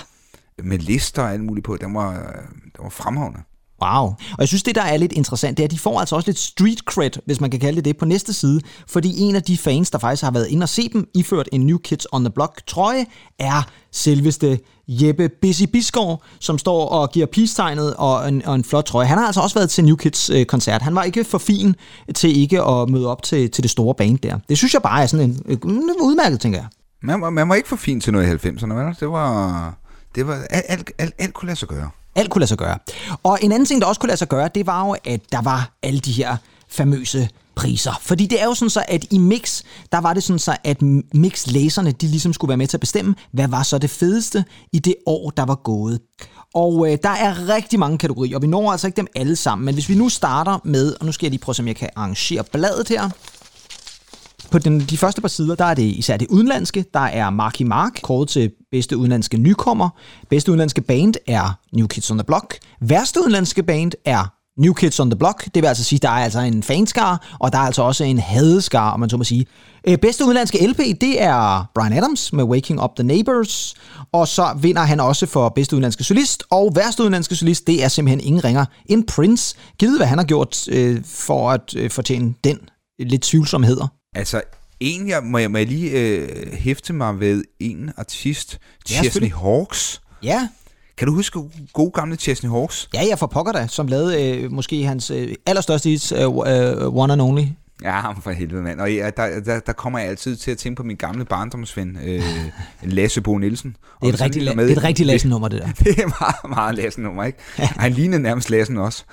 [0.63, 1.77] Med lister og alt muligt på.
[1.77, 2.13] Den var,
[2.63, 3.41] den var fremragende.
[3.83, 4.05] Wow.
[4.07, 6.29] Og jeg synes, det der er lidt interessant, det er, at de får altså også
[6.29, 8.61] lidt street cred, hvis man kan kalde det det, på næste side.
[8.89, 11.67] Fordi en af de fans, der faktisk har været inde og se dem, iført en
[11.67, 13.07] New Kids on the Block trøje,
[13.39, 18.85] er selveste Jeppe Busy Bisgaard, som står og giver peace-tegnet og en, og en flot
[18.85, 19.07] trøje.
[19.07, 20.83] Han har altså også været til New Kids øh, koncert.
[20.83, 21.75] Han var ikke for fin
[22.15, 24.39] til ikke at møde op til, til det store band der.
[24.49, 25.61] Det synes jeg bare er sådan en, en
[26.01, 26.67] udmærket, tænker jeg.
[27.03, 28.97] Man, var- man var ikke for fin til noget i 90'erne, vel?
[29.01, 29.75] Det var...
[30.15, 31.91] Det var alt, alt, alt, alt kunne lade sig gøre.
[32.15, 32.79] Alt kunne lade sig gøre.
[33.23, 35.43] Og en anden ting, der også kunne lade sig gøre, det var jo, at der
[35.43, 36.37] var alle de her
[36.69, 37.93] famøse priser.
[38.01, 40.83] Fordi det er jo sådan så, at i Mix, der var det sådan så, at
[41.15, 44.79] Mix-læserne, de ligesom skulle være med til at bestemme, hvad var så det fedeste i
[44.79, 46.01] det år, der var gået.
[46.55, 49.65] Og øh, der er rigtig mange kategorier, og vi når altså ikke dem alle sammen.
[49.65, 51.91] Men hvis vi nu starter med, og nu skal jeg lige prøve, om jeg kan
[51.97, 53.11] arrangere bladet her.
[54.51, 56.85] På den, de første par sider, der er det især det udenlandske.
[56.95, 59.89] Der er Marky Mark, kåret til bedste udenlandske nykommer.
[60.31, 62.59] Bedste udenlandske band er New Kids on the Block.
[62.81, 65.45] Værste udenlandske band er New Kids on the Block.
[65.45, 68.19] Det vil altså sige, der er altså en fanskar, og der er altså også en
[68.19, 69.47] hadeskar, om man så må sige.
[69.89, 73.75] Øh, Bedste udenlandske LP, det er Brian Adams med Waking Up the Neighbors.
[74.13, 76.45] Og så vinder han også for bedste udenlandske solist.
[76.51, 79.57] Og værste udenlandske solist, det er simpelthen ingen ringer end Prince.
[79.79, 82.59] Givet hvad han har gjort øh, for at øh, fortjene den
[82.99, 83.87] lidt tvivlsomheder.
[84.15, 84.43] Altså,
[84.81, 88.59] en, jeg, må, jeg, må jeg lige øh, hæfte mig ved en artist,
[88.91, 89.33] Ja, Chesney.
[89.33, 90.01] Hawks.
[90.23, 90.49] Ja,
[90.99, 91.41] Kan du huske
[91.73, 92.89] gode gamle Chesney Hawks?
[92.95, 96.97] Ja, jeg for pokker da, som lavede øh, måske hans øh, allerstørste hits, øh, øh,
[96.97, 97.43] One and Only.
[97.83, 98.81] Ja, for helvede, mand.
[98.81, 101.99] Og ja, der, der, der kommer jeg altid til at tænke på min gamle barndomsven,
[102.05, 102.23] øh,
[102.97, 103.71] Lasse Bo Nielsen.
[103.71, 105.69] Det er et hvis han rigtig, lytter la- det er et rigtig Lassen-nummer, det der.
[105.85, 107.39] Det er meget, meget Lassen-nummer, ikke?
[107.83, 109.05] Han lignede nærmest Lassen også.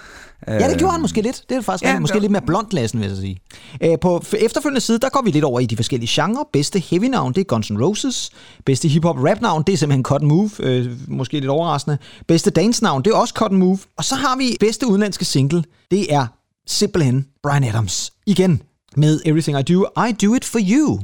[0.48, 1.42] Ja, det gjorde han måske lidt.
[1.50, 3.38] Det er faktisk Ja, ja, måske der- lidt mere blond Lassen, vil jeg sige.
[3.84, 6.44] Øh, på efterfølgende side, der går vi lidt over i de forskellige genrer.
[6.54, 8.30] Bedste heavy-navn, det er Guns N' Roses.
[8.66, 10.50] Bedste hip-hop rap-navn, det er simpelthen Cotton Move.
[10.60, 11.98] Øh, måske lidt overraskende.
[12.28, 13.78] Bedste dance-navn, det er også Cotton Move.
[13.98, 15.64] Og så har vi bedste udenlandske single.
[15.92, 16.28] Det er
[16.68, 18.12] simpelthen Brian Adams.
[18.26, 18.62] Igen,
[18.98, 21.00] med Everything I Do, I Do It For You.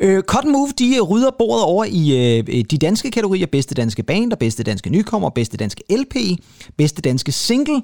[0.00, 3.46] Øh, Cotton Move, de øh, rydder bordet over i øh, de danske kategorier.
[3.46, 6.16] Bedste danske band, og bedste danske nykommer, bedste danske LP,
[6.78, 7.82] bedste danske single.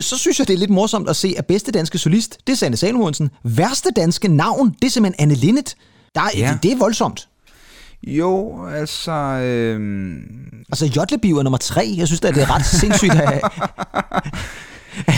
[0.00, 2.56] Så synes jeg, det er lidt morsomt at se, at bedste danske solist, det er
[2.56, 3.30] Sanne Salomonsen.
[3.44, 5.74] Værste danske navn, det er simpelthen Anne Linnet.
[6.14, 6.58] Der, er, Ja.
[6.62, 7.28] det, er voldsomt.
[8.06, 9.12] Jo, altså...
[9.12, 10.16] Øh,
[10.72, 11.94] Altså, Jotlebiv er nummer tre.
[11.96, 13.42] Jeg synes, det er ret sindssygt, at,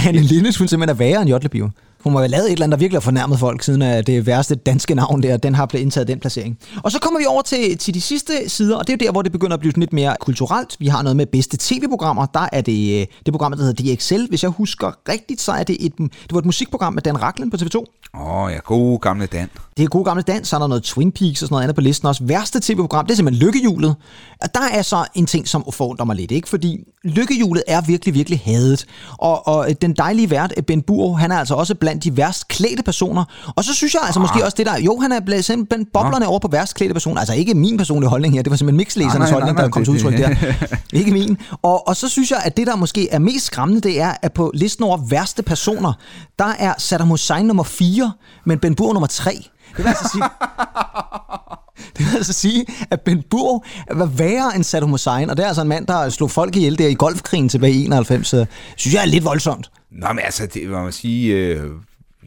[0.07, 1.71] Anne Linnet hun simpelthen er værre end Jotlebiv.
[2.02, 4.26] Hun må have lavet et eller andet, der virkelig har fornærmet folk, siden at det
[4.26, 6.58] værste danske navn der, den har blevet indtaget den placering.
[6.82, 9.12] Og så kommer vi over til, til de sidste sider, og det er jo der,
[9.12, 10.76] hvor det begynder at blive lidt mere kulturelt.
[10.78, 12.26] Vi har noget med bedste tv-programmer.
[12.26, 14.26] Der er det øh, det program, der hedder DXL.
[14.28, 17.50] Hvis jeg husker rigtigt, så er det et, det var et musikprogram med Dan Raklen
[17.50, 17.84] på TV2.
[18.20, 19.48] Åh ja, god gamle Dan.
[19.76, 21.74] Det er gode gamle dans, så er der noget Twin Peaks og sådan noget andet
[21.74, 22.24] på listen også.
[22.24, 23.96] Værste tv-program, det er simpelthen Lykkehjulet.
[24.42, 26.48] Og der er så en ting, som forundrer mig lidt, ikke?
[26.48, 28.86] Fordi Lykkehjulet er virkelig, virkelig hadet.
[29.18, 32.83] Og, og den dejlige vært, Ben Bur, han er altså også blandt de værst klædte
[32.83, 33.24] personer.
[33.57, 36.26] Og så synes jeg altså måske også det der, jo, han er blevet simpelthen boblerne
[36.26, 37.20] over på værst klædte personer.
[37.20, 39.70] Altså ikke min personlige holdning her, det var simpelthen mixlæsernes nej, holdning, nej, der nej,
[39.70, 40.57] kom til udtryk der.
[40.98, 41.38] ikke min.
[41.62, 44.33] Og, og så synes jeg, at det der måske er mest skræmmende, det er, at
[44.33, 45.92] på listen over værste personer,
[46.38, 48.12] der er Saddam Hussein nummer 4,
[48.44, 49.31] men Ben Bur nummer 3.
[49.76, 50.24] Det vil altså sige,
[51.98, 55.46] det vil altså sige, at Ben Bur var værre end Saddam Hussein, og det er
[55.46, 58.94] altså en mand, der slog folk ihjel der i golfkrigen tilbage i 91, så synes
[58.94, 59.70] jeg er lidt voldsomt.
[59.90, 61.35] Nå, men altså, det må man sige...
[61.37, 61.70] Øh,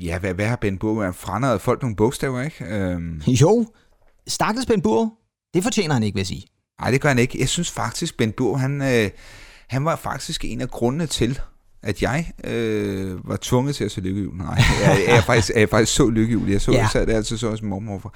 [0.01, 1.03] ja, hvad, hvad har Ben Burg?
[1.03, 2.65] Han frandret folk nogle bogstaver, ikke?
[2.65, 2.99] Øh,
[3.41, 3.65] Jo,
[4.27, 5.13] stakkels Ben Bur,
[5.53, 6.43] det fortjener han ikke, vil jeg sige.
[6.81, 7.39] nej, det gør han ikke.
[7.39, 9.09] Jeg synes faktisk, Ben Burg, han, øh,
[9.69, 11.39] han var faktisk en af grundene til,
[11.83, 14.35] at jeg øh, var tvunget til at se lykkehjul.
[14.37, 14.47] Nej,
[14.83, 16.49] jeg, jeg, jeg, faktisk, jeg faktisk så lykkehjul.
[16.49, 16.77] Jeg så Ja.
[16.77, 16.87] ja.
[16.99, 18.13] jeg, det altid så også mormor.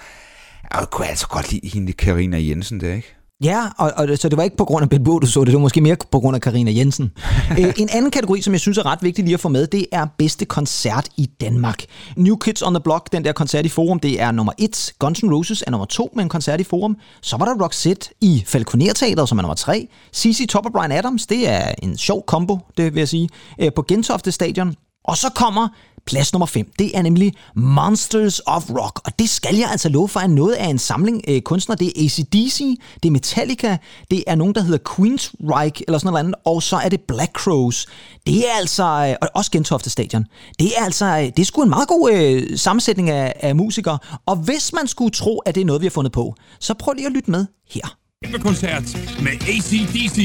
[0.74, 3.16] Jeg kunne altså godt lide hende, Karina Jensen der, ikke?
[3.44, 5.54] Ja, og, og så det var ikke på grund af Ben du så det, det
[5.54, 7.12] var måske mere på grund af Karina Jensen.
[7.60, 9.86] øh, en anden kategori, som jeg synes er ret vigtig lige at få med, det
[9.92, 11.84] er bedste koncert i Danmark.
[12.18, 14.94] New Kids on the Block, den der koncert i Forum, det er nummer et.
[15.00, 16.98] Guns N' Roses er nummer to med en koncert i Forum.
[17.22, 19.88] Så var der Roxette i Falconer Teateret, som er nummer tre.
[20.16, 23.72] CC Top og Brian Adams, det er en sjov kombo, det vil jeg sige, øh,
[23.76, 24.76] på Gentofte Stadion.
[25.04, 25.68] Og så kommer
[26.10, 26.72] plads nummer 5.
[26.80, 29.02] Det er nemlig Monsters of Rock.
[29.06, 31.78] Og det skal jeg altså love for, er noget af en samling øh, kunstnere.
[31.78, 32.60] Det er ACDC,
[33.04, 33.78] det er Metallica,
[34.12, 37.32] det er nogen, der hedder Queensryche, eller sådan noget andet, og så er det Black
[37.32, 37.88] Crows.
[38.28, 40.26] Det er altså, øh, og også Gentofte Stadion.
[40.60, 43.98] Det er altså, øh, det er sgu en meget god øh, sammensætning af, af musikere.
[44.26, 46.94] Og hvis man skulle tro, at det er noget, vi har fundet på, så prøv
[46.94, 47.96] lige at lytte med her.
[48.24, 48.84] Kæmpe koncert
[49.24, 50.18] med ACDC,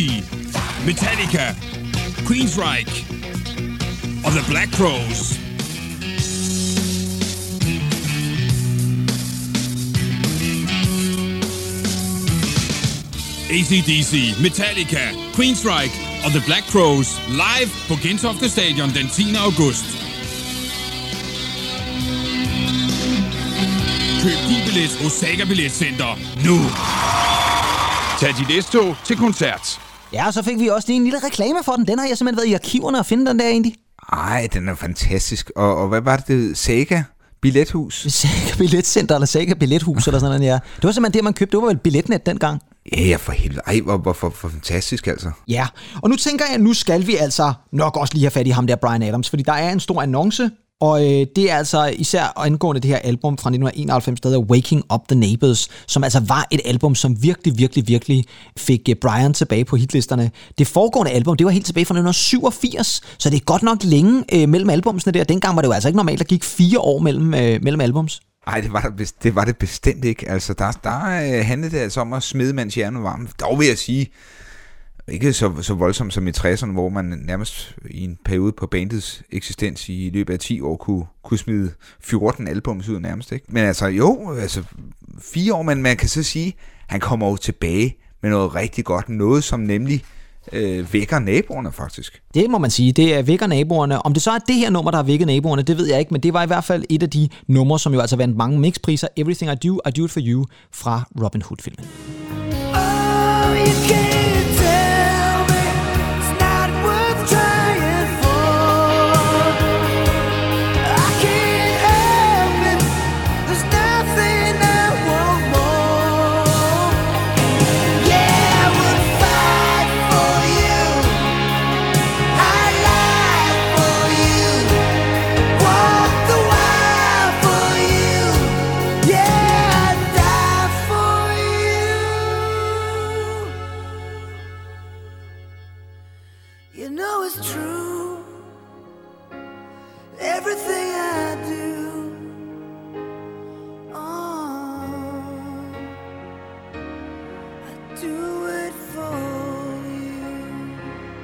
[0.87, 1.55] Metallica,
[2.27, 3.07] Queensryche
[4.25, 5.44] og The Black Crows.
[13.51, 15.01] ACDC, Metallica,
[15.37, 19.35] Queensryche og The Black Crows live på Gentofte Stadion den 10.
[19.35, 19.85] august.
[24.23, 26.13] Køb din billet hos Saga Billetcenter
[26.47, 26.57] nu.
[28.21, 29.81] Tag dit S-tog til koncert.
[30.13, 31.87] Ja, og så fik vi også lige en lille reklame for den.
[31.87, 33.75] Den har jeg simpelthen været i arkiverne og finde den der egentlig.
[34.13, 35.51] Ej, den er fantastisk.
[35.57, 37.03] Og, og hvad var det, Sega?
[37.43, 38.07] Billethus?
[38.09, 40.59] Saga Billetcenter eller Saga Billethus eller sådan noget, ja.
[40.77, 41.57] Det var simpelthen det, man købte.
[41.57, 42.61] Det var vel billetnet dengang.
[42.93, 43.61] Ja, yeah, for helvede.
[43.67, 45.31] Ej, hvor, hvor, hvor, hvor fantastisk altså.
[45.49, 45.67] Ja,
[46.03, 48.51] og nu tænker jeg, at nu skal vi altså nok også lige have fat i
[48.51, 51.85] ham der, Brian Adams, fordi der er en stor annonce, og øh, det er altså
[51.85, 56.21] især angående det her album fra 1991, der hedder Waking Up the Neighbors, som altså
[56.21, 58.25] var et album, som virkelig, virkelig, virkelig
[58.57, 60.31] fik øh, Brian tilbage på hitlisterne.
[60.59, 64.25] Det foregående album, det var helt tilbage fra 1987, så det er godt nok længe
[64.33, 65.25] øh, mellem albumsene der.
[65.25, 68.21] Dengang var det jo altså ikke normalt, der gik fire år mellem, øh, mellem albums.
[68.47, 70.31] Nej, det var, det, det var det bestemt ikke.
[70.31, 73.29] Altså, der, der øh, handlede det altså om at smide mands hjerne varme.
[73.41, 74.11] Dog vil jeg sige,
[75.09, 79.23] ikke så, så voldsomt som i 60'erne, hvor man nærmest i en periode på bandets
[79.31, 83.33] eksistens i løbet af 10 år kunne, kunne smide 14 albums ud nærmest.
[83.33, 83.47] Ikke?
[83.49, 84.63] Men altså jo, altså
[85.21, 86.55] fire år, men man kan så sige,
[86.87, 89.09] han kommer jo tilbage med noget rigtig godt.
[89.09, 90.05] Noget, som nemlig
[90.53, 92.23] øh, vækker naboerne faktisk.
[92.35, 94.07] Det må man sige, det er vækker naboerne.
[94.07, 96.15] Om det så er det her nummer, der har vækket naboerne, det ved jeg ikke,
[96.15, 98.61] men det var i hvert fald et af de numre, som jo altså vandt mange
[98.61, 99.09] mixpriser.
[99.17, 101.87] Everything I Do, I Do It For You fra Robin Hood-filmen.
[102.75, 104.34] Oh, you can't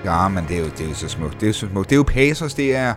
[0.05, 1.35] Ja, men det er jo, det er jo så smukt.
[1.35, 1.91] Det er jo så smukt.
[1.91, 2.95] Det er jo Pacers, det er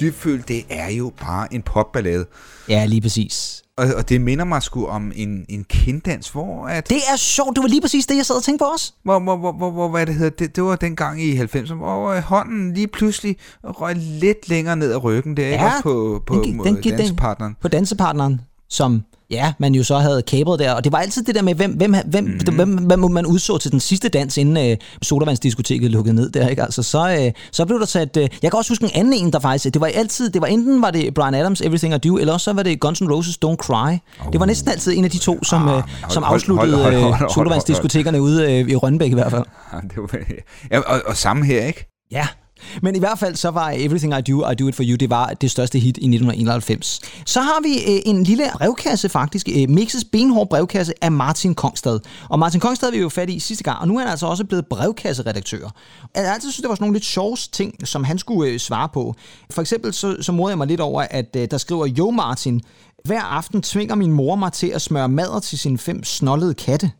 [0.00, 2.26] dybfølt, det er jo bare en popballade.
[2.68, 3.62] Ja, lige præcis.
[3.76, 6.88] Og, og det minder mig sgu om en, en kinddans, hvor at...
[6.88, 8.92] Det er sjovt, det var lige præcis det, jeg sad og tænkte på også.
[9.04, 12.08] Hvor, hvor, hvor, hvor, hvor hvad det hedder, det, det var dengang i 90'erne, hvor
[12.10, 15.64] øh, hånden lige pludselig røg lidt længere ned ad ryggen der, ikke?
[15.64, 17.56] Også på, på den den den- dansepartneren.
[17.60, 20.72] På dansepartneren, som ja, man jo så havde kabret der.
[20.72, 22.32] Og det var altid det der med, hvem, hvem, hvem, Mhm.
[22.32, 22.54] mm-hmm.
[22.54, 26.48] hvem, hvem man udså til den sidste dans, inden øh, sodavandsdiskoteket lukkede ned der.
[26.48, 26.62] Ikke?
[26.62, 28.16] Altså, så, øh, så blev der sat...
[28.16, 29.74] Øh, jeg kan også huske en anden en, der faktisk...
[29.74, 30.30] Det var altid...
[30.30, 32.80] Det var enten var det Brian Adams, Everything I Do, eller også så var det
[32.80, 33.98] Guns N' Roses, Don't Cry.
[34.26, 34.32] Oh.
[34.32, 36.82] Det var næsten altid en af de to, som, Ah, øh, som hold- afsluttede hold-
[36.82, 39.44] hold- hold- øh, hold- hold- sodavandsdiskotekerne ude øh, i Rønbæk i hvert fald.
[39.72, 40.18] Ja, det var,
[40.70, 41.86] ja, og, og samme her, ikke?
[42.12, 42.26] Ja,
[42.82, 45.10] men i hvert fald så var Everything I Do, I Do It For You, det
[45.10, 47.00] var det største hit i 1991.
[47.26, 52.00] Så har vi øh, en lille brevkasse faktisk, øh, Mixes benhård brevkasse af Martin Kongstad.
[52.28, 54.44] Og Martin Kongstad vi jo fat i sidste gang, og nu er han altså også
[54.44, 55.74] blevet brevkasseredaktør.
[56.14, 58.58] Jeg har altid synes, det var sådan nogle lidt sjove ting, som han skulle øh,
[58.58, 59.14] svare på.
[59.50, 62.60] For eksempel så, så modede jeg mig lidt over, at øh, der skriver, Jo Martin,
[63.04, 66.90] hver aften tvinger min mor mig til at smøre madder til sine fem snollede katte.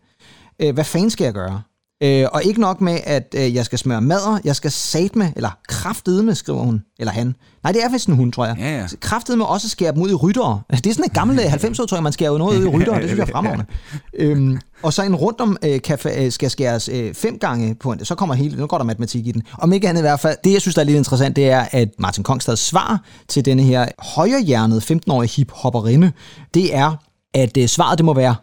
[0.60, 1.62] Øh, hvad fanden skal jeg gøre?
[2.02, 5.50] Øh, og ikke nok med, at øh, jeg skal smøre madder, jeg skal satme, eller
[5.68, 7.34] kraftedme, skriver hun, eller han.
[7.62, 8.56] Nej, det er vist en hund, tror jeg.
[8.58, 8.86] Ja, ja.
[9.00, 10.60] Kraftedme også skære dem ud i ryttere.
[10.68, 12.64] Altså, det er sådan et gammelt 90 år, tror jeg, man skærer jo noget ud
[12.64, 13.64] i ryttere, det synes jeg er fremragende.
[14.18, 17.92] øhm, og så en rundt om øh, kan, øh, skal skæres øh, fem gange på
[17.92, 19.42] en, så kommer hele, nu går der matematik i den.
[19.58, 21.66] Om ikke andet i hvert fald, det jeg synes, der er lidt interessant, det er,
[21.70, 26.12] at Martin Kongstads svar til denne her højrehjernede 15-årige hiphopperinde,
[26.54, 26.96] det er,
[27.34, 28.34] at øh, svaret det må være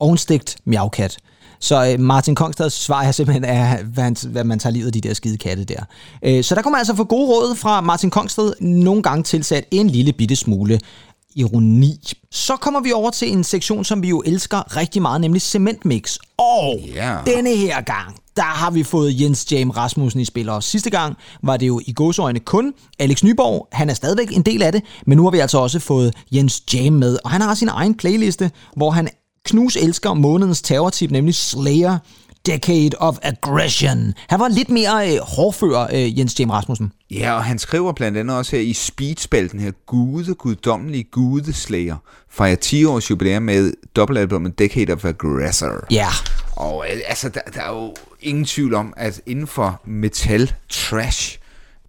[0.00, 1.18] ovenstegt miaukat.
[1.64, 4.92] Så øh, Martin Kongstads svar er simpelthen, er, hvad, han, hvad man tager livet af
[4.92, 5.80] de der skide katte der.
[6.24, 9.90] Øh, så der kommer altså få gode råd fra Martin Kongstad, nogle gange tilsat en
[9.90, 10.80] lille bitte smule
[11.36, 12.12] ironi.
[12.30, 16.18] Så kommer vi over til en sektion, som vi jo elsker rigtig meget, nemlig cementmix.
[16.38, 17.16] Og Ja.
[17.26, 20.48] denne her gang, der har vi fået Jens Jam Rasmussen i spil.
[20.48, 23.68] Og sidste gang var det jo i gåsøjne kun Alex Nyborg.
[23.72, 26.62] Han er stadigvæk en del af det, men nu har vi altså også fået Jens
[26.74, 27.18] Jam med.
[27.24, 29.08] Og han har sin egen playliste, hvor han
[29.44, 31.98] knus elsker månedens terrortip, nemlig Slayer.
[32.46, 34.14] Decade of Aggression.
[34.28, 36.92] Han var lidt mere øh, hårdfør, øh, Jens Jam Rasmussen.
[37.10, 41.96] Ja, og han skriver blandt andet også her i speedspalten her, Gude, guddommelige gudeslager,
[42.30, 45.86] fejrer 10 års jubilæum med dobbeltalbummet Decade of Aggressor.
[45.90, 46.08] Ja.
[46.56, 51.38] Og øh, altså, der, der er jo ingen tvivl om, at inden for metal, trash,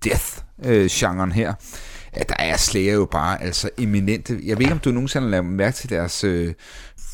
[0.04, 0.26] death
[0.66, 1.54] øh, genren her,
[2.18, 4.40] Ja, der er Slayer jo bare altså eminente.
[4.44, 6.54] Jeg ved ikke, om du nogensinde har lavet mærke til deres øh,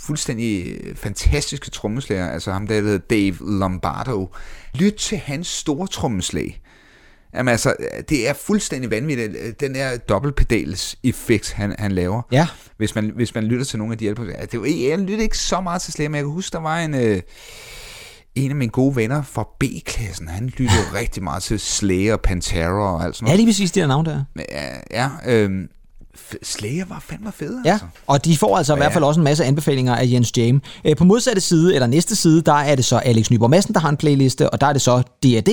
[0.02, 4.36] fuldstændig øh, fantastiske trommeslager, altså ham der hedder Dave Lombardo.
[4.76, 6.62] Lyt til hans store trommeslag.
[7.36, 7.74] Jamen altså,
[8.10, 12.22] det er fuldstændig vanvittigt, den der dobbeltpedals effekt, han, han laver.
[12.32, 12.48] Ja.
[12.78, 14.26] Hvis man, hvis man lytter til nogle af de album.
[14.30, 16.60] Ja, det var, jeg lytter ikke så meget til Slayer, men jeg kan huske, der
[16.60, 17.22] var en, øh,
[18.36, 20.28] en af mine gode venner fra B-klassen.
[20.28, 23.40] Han lyttede rigtig meget til Slayer, Pantera og alt sådan Ja, noget.
[23.40, 24.24] lige præcis de der navn der.
[24.52, 25.81] Ja, ja f-
[26.44, 27.86] Slayer var fandme fede, Ja, altså.
[28.08, 30.62] og de får altså i Ja, hvert fald også en masse anbefalinger af Jens Jam.
[30.86, 33.80] Øh, På modsatte side, eller næste side, der er det så Alex Nyborg Madsen, der
[33.80, 35.50] har en playliste, og der er det så D.A.D.,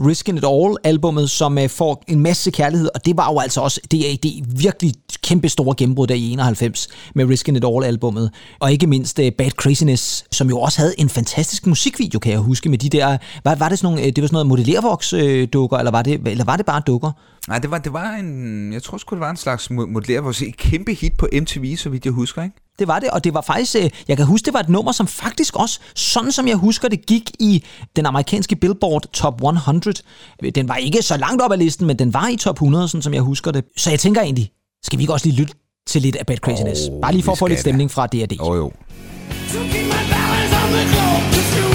[0.00, 3.60] Riskin' It All albumet, som øh, får en masse kærlighed, og det var jo altså
[3.60, 4.26] også D.A.D.
[4.46, 4.92] virkelig
[5.24, 9.32] kæmpe store gennembrud der i 91 med Riskin' It All albumet, og ikke mindst øh,
[9.32, 13.18] Bad Craziness, som jo også havde en fantastisk musikvideo, kan jeg huske, med de der,
[13.44, 16.20] var, var det sådan nogle, øh, det var sådan noget modellervoks øh, eller var det,
[16.26, 17.10] eller var det bare dukker?
[17.48, 20.20] Nej, det var, det var en, jeg tror sgu, det var en slags mo- modeller,
[20.20, 22.56] hvor et kæmpe hit på MTV, så vidt jeg husker, ikke?
[22.78, 23.76] Det var det, og det var faktisk,
[24.08, 27.06] jeg kan huske, det var et nummer, som faktisk også, sådan som jeg husker, det
[27.06, 27.64] gik i
[27.96, 30.02] den amerikanske Billboard Top 100.
[30.54, 33.02] Den var ikke så langt op ad listen, men den var i top 100, sådan
[33.02, 33.64] som jeg husker det.
[33.76, 34.50] Så jeg tænker egentlig,
[34.86, 35.54] skal vi ikke også lige lytte
[35.86, 36.80] til lidt af Bad Craziness?
[36.88, 37.60] Åh, Bare lige for at få lidt da.
[37.60, 38.32] stemning fra D&D.
[38.38, 38.68] Jo, oh, jo.
[39.52, 41.73] To keep my balance on the globe,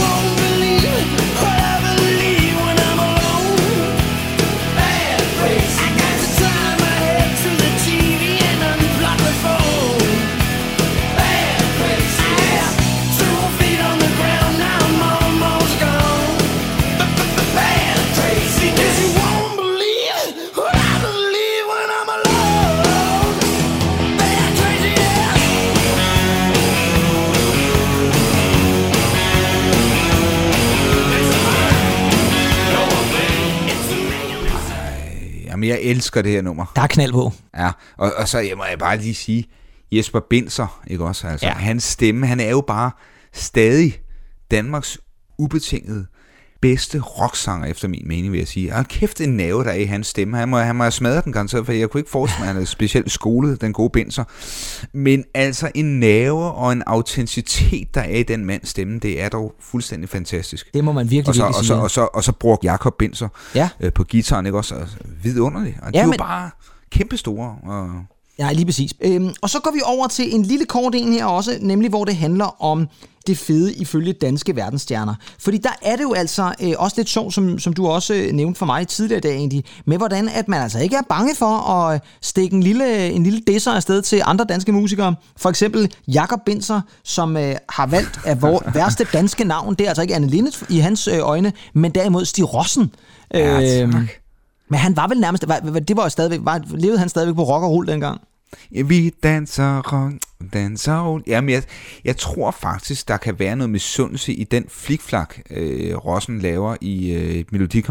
[35.69, 36.65] jeg elsker det her nummer.
[36.75, 37.31] Der er knald på.
[37.57, 39.45] Ja, og, og så jeg må jeg bare lige sige,
[39.91, 41.27] Jesper Binser, ikke også?
[41.27, 41.53] Altså, Ja.
[41.53, 42.91] hans stemme, han er jo bare
[43.33, 44.01] stadig
[44.51, 44.97] Danmarks
[45.37, 46.05] ubetingede
[46.61, 48.75] bedste rocksanger, efter min mening, vil jeg sige.
[48.75, 50.37] Og kæft en nerve, der er i hans stemme.
[50.37, 52.53] Han må, han må have smadret den garanteret, for jeg kunne ikke forestille mig, at
[52.53, 54.23] han er specielt skolet, den gode Binser.
[54.93, 59.29] Men altså en nerve og en autenticitet, der er i den mands stemme, det er
[59.29, 60.73] dog fuldstændig fantastisk.
[60.73, 61.67] Det må man virkelig, Og så, virkelig og, sige.
[61.67, 63.69] så, og, så, og så brugte Jakob Binser Ja.
[63.79, 64.75] øh, på gitaren, ikke også?
[64.75, 65.77] Altså, vidunderligt.
[65.81, 66.49] Og ja, de er jo men- bare
[66.91, 67.55] kæmpestore.
[67.63, 67.89] Og,
[68.39, 68.93] Ja, lige præcis.
[69.01, 72.05] Øhm, og så går vi over til en lille kort en her også, nemlig hvor
[72.05, 72.87] det handler om
[73.27, 75.15] det fede ifølge danske verdensstjerner.
[75.39, 78.31] Fordi der er det jo altså øh, også lidt sjovt, som, som du også øh,
[78.31, 81.35] nævnte for mig tidligere i dag egentlig, med hvordan at man altså ikke er bange
[81.35, 85.15] for at øh, stikke en lille, en lille disser afsted til andre danske musikere.
[85.37, 89.75] For eksempel Jakob Binser, som øh, har valgt af vores værste danske navn.
[89.75, 92.91] Det er altså ikke Anne Linnet i hans øh, øjne, men derimod Stig Rossen.
[93.33, 93.93] Ja, tak.
[94.69, 97.43] men han var vel nærmest, var, det var jo stadigvæk, var, levede han stadigvæk på
[97.43, 98.21] rock og roll dengang?
[98.75, 99.81] Ja, vi danser
[100.53, 101.23] danser roll.
[101.27, 101.63] Jamen, jeg,
[102.05, 107.11] jeg tror faktisk, der kan være noget misundelse i den flikflak, øh, Rossen laver i
[107.11, 107.83] øh, Melodi.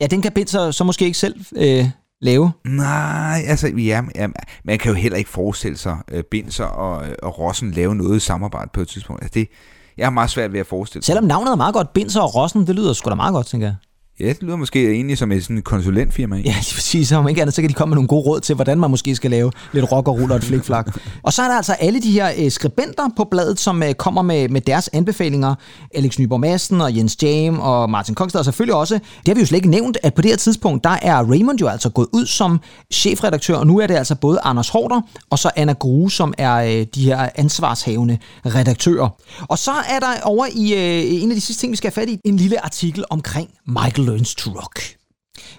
[0.00, 1.84] Ja, den kan Binser så måske ikke selv øh,
[2.20, 2.52] lave.
[2.64, 4.28] Nej, altså, ja, ja,
[4.64, 8.70] man kan jo heller ikke forestille sig øh, Binser og, og Rossen lave noget samarbejde
[8.72, 9.22] på et tidspunkt.
[9.22, 9.48] Altså, det,
[9.96, 11.06] jeg har meget svært ved at forestille sig.
[11.06, 13.66] Selvom navnet er meget godt, Binser og Rossen, det lyder sgu da meget godt, tænker
[13.66, 13.76] jeg.
[14.20, 16.36] Ja, det lyder måske egentlig som et sådan konsulentfirma.
[16.36, 17.12] Ja, lige præcis.
[17.12, 19.16] Om ikke andet, så kan de komme med nogle gode råd til, hvordan man måske
[19.16, 20.98] skal lave lidt rock og roll og et flikflak.
[21.22, 24.22] og så er der altså alle de her øh, skribenter på bladet, som øh, kommer
[24.22, 25.54] med, med deres anbefalinger.
[25.94, 28.94] Alex Nyborg Madsen og Jens Jam og Martin Kongstad og selvfølgelig også.
[28.94, 31.58] Det har vi jo slet ikke nævnt, at på det her tidspunkt, der er Raymond
[31.60, 32.60] jo altså gået ud som
[32.92, 35.00] chefredaktør, og nu er det altså både Anders Hårder
[35.30, 39.08] og så Anna Grue, som er øh, de her ansvarshavende redaktører.
[39.42, 42.02] Og så er der over i øh, en af de sidste ting, vi skal have
[42.02, 44.80] fat i, en lille artikel omkring Michael Learns to Rock.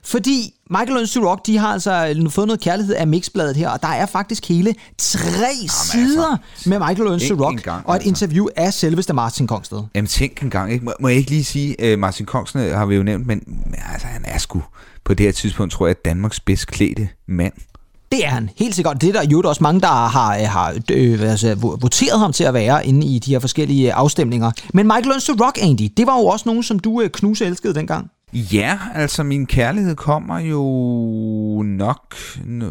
[0.04, 3.70] Fordi Michael Learns to Rock, de har altså nu fået noget kærlighed af Mixbladet her,
[3.70, 5.54] og der er faktisk hele tre
[5.92, 8.10] sider med Michael Learns to Rock, engang, og et altså.
[8.10, 9.82] interview af selveste Martin Kongsted.
[9.96, 10.86] Jamen tænk en gang, ikke?
[10.86, 13.76] Må, må jeg ikke lige sige, uh, Martin Kongsne har vi jo nævnt, men, men
[13.92, 14.64] altså, han er sgu
[15.04, 17.54] på det her tidspunkt, tror jeg, Danmarks bedst klædte mand.
[18.12, 19.02] Det er han, helt sikkert.
[19.02, 22.44] Det er der jo også mange, der har, har øh, altså, vo- voteret ham til
[22.44, 24.52] at være inde i de her forskellige afstemninger.
[24.74, 27.46] Men Michael Learns to Rock, Andy, det var jo også nogen, som du øh, knuse
[27.46, 28.10] elskede dengang.
[28.54, 30.62] Ja, altså min kærlighed kommer jo
[31.66, 32.16] nok...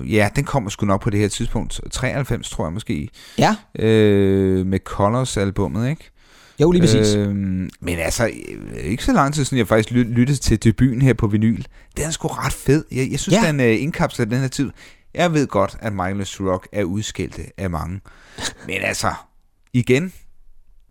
[0.06, 1.80] Ja, den kommer sgu nok på det her tidspunkt.
[1.90, 3.08] 93, tror jeg måske.
[3.38, 6.10] Ja, Øh, med Colors-albummet, ikke?
[6.60, 7.14] jo lige præcis.
[7.14, 11.02] Øh, men altså, øh, ikke så lang tid siden, jeg faktisk ly- lyttede til debuten
[11.02, 11.62] her på vinyl.
[11.96, 12.84] Den er sgu ret fed.
[12.92, 13.46] Jeg, jeg synes, Ja.
[13.48, 14.70] den øh, indkapsler den her tid.
[15.14, 15.92] Jeg ved godt, at
[16.26, 18.00] to Rock er udskældte af mange.
[18.66, 19.12] Men altså,
[19.72, 20.12] igen,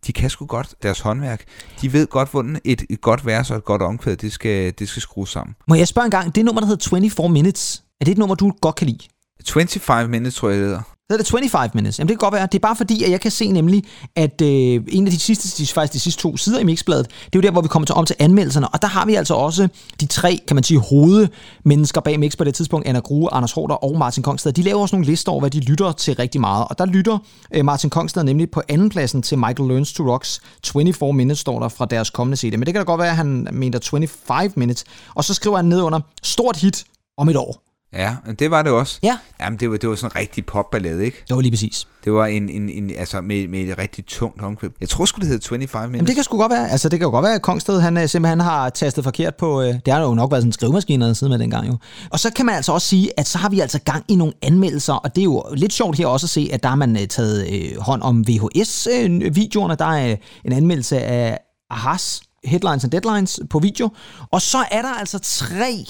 [0.07, 1.43] de kan sgu godt deres håndværk.
[1.81, 4.89] De ved godt, hvordan et, et godt vers og et godt omkvæd, det skal, det
[4.89, 5.55] skal skrues sammen.
[5.67, 8.35] Må jeg spørge en gang, det nummer, der hedder 24 Minutes, er det et nummer,
[8.35, 8.99] du godt kan lide?
[9.47, 10.94] 25 minutes, tror jeg, det hedder.
[11.09, 11.99] Så er det 25 minutes.
[11.99, 12.47] Jamen det kan godt være.
[12.51, 13.83] Det er bare fordi, at jeg kan se nemlig,
[14.15, 17.15] at øh, en af de sidste, de, faktisk de sidste to sider i Mixbladet, det
[17.25, 18.67] er jo der, hvor vi kommer til om til anmeldelserne.
[18.67, 19.67] Og der har vi altså også
[20.01, 22.87] de tre, kan man sige, hovedmennesker bag Mix på det tidspunkt.
[22.87, 24.51] Anna Grue, Anders Hårder og Martin Kongstad.
[24.51, 26.65] De laver også nogle lister over, hvad de lytter til rigtig meget.
[26.69, 27.17] Og der lytter
[27.53, 31.69] øh, Martin Kongstad nemlig på andenpladsen til Michael Learns to Rocks 24 minutes, står der
[31.69, 32.51] fra deres kommende CD.
[32.51, 34.85] Men det kan da godt være, at han mener 25 minutes.
[35.15, 36.85] Og så skriver han ned under, stort hit
[37.17, 37.74] om et år.
[37.95, 38.99] Ja, det var det også.
[39.03, 39.17] Ja.
[39.39, 41.23] Jamen, det var, det var sådan en rigtig popballade, ikke?
[41.27, 41.87] Det var lige præcis.
[42.05, 44.69] Det var en, en, en altså med, med et rigtig tungt omkvæd.
[44.81, 45.97] Jeg tror sgu, det hed 25 minutes.
[45.97, 46.69] Jamen det kan sgu godt være.
[46.69, 49.61] Altså det kan jo godt være, at Kongsted han øh, simpelthen har tastet forkert på,
[49.61, 51.77] øh, det har jo nok været sådan en skrivemaskine, der sidder med dengang jo.
[52.09, 54.33] Og så kan man altså også sige, at så har vi altså gang i nogle
[54.41, 56.97] anmeldelser, og det er jo lidt sjovt her også at se, at der har man
[57.01, 59.75] øh, taget øh, hånd om VHS-videoerne.
[59.75, 61.39] Der er øh, en anmeldelse af
[61.69, 63.89] Ahas Headlines and Deadlines på video.
[64.31, 65.85] Og så er der altså tre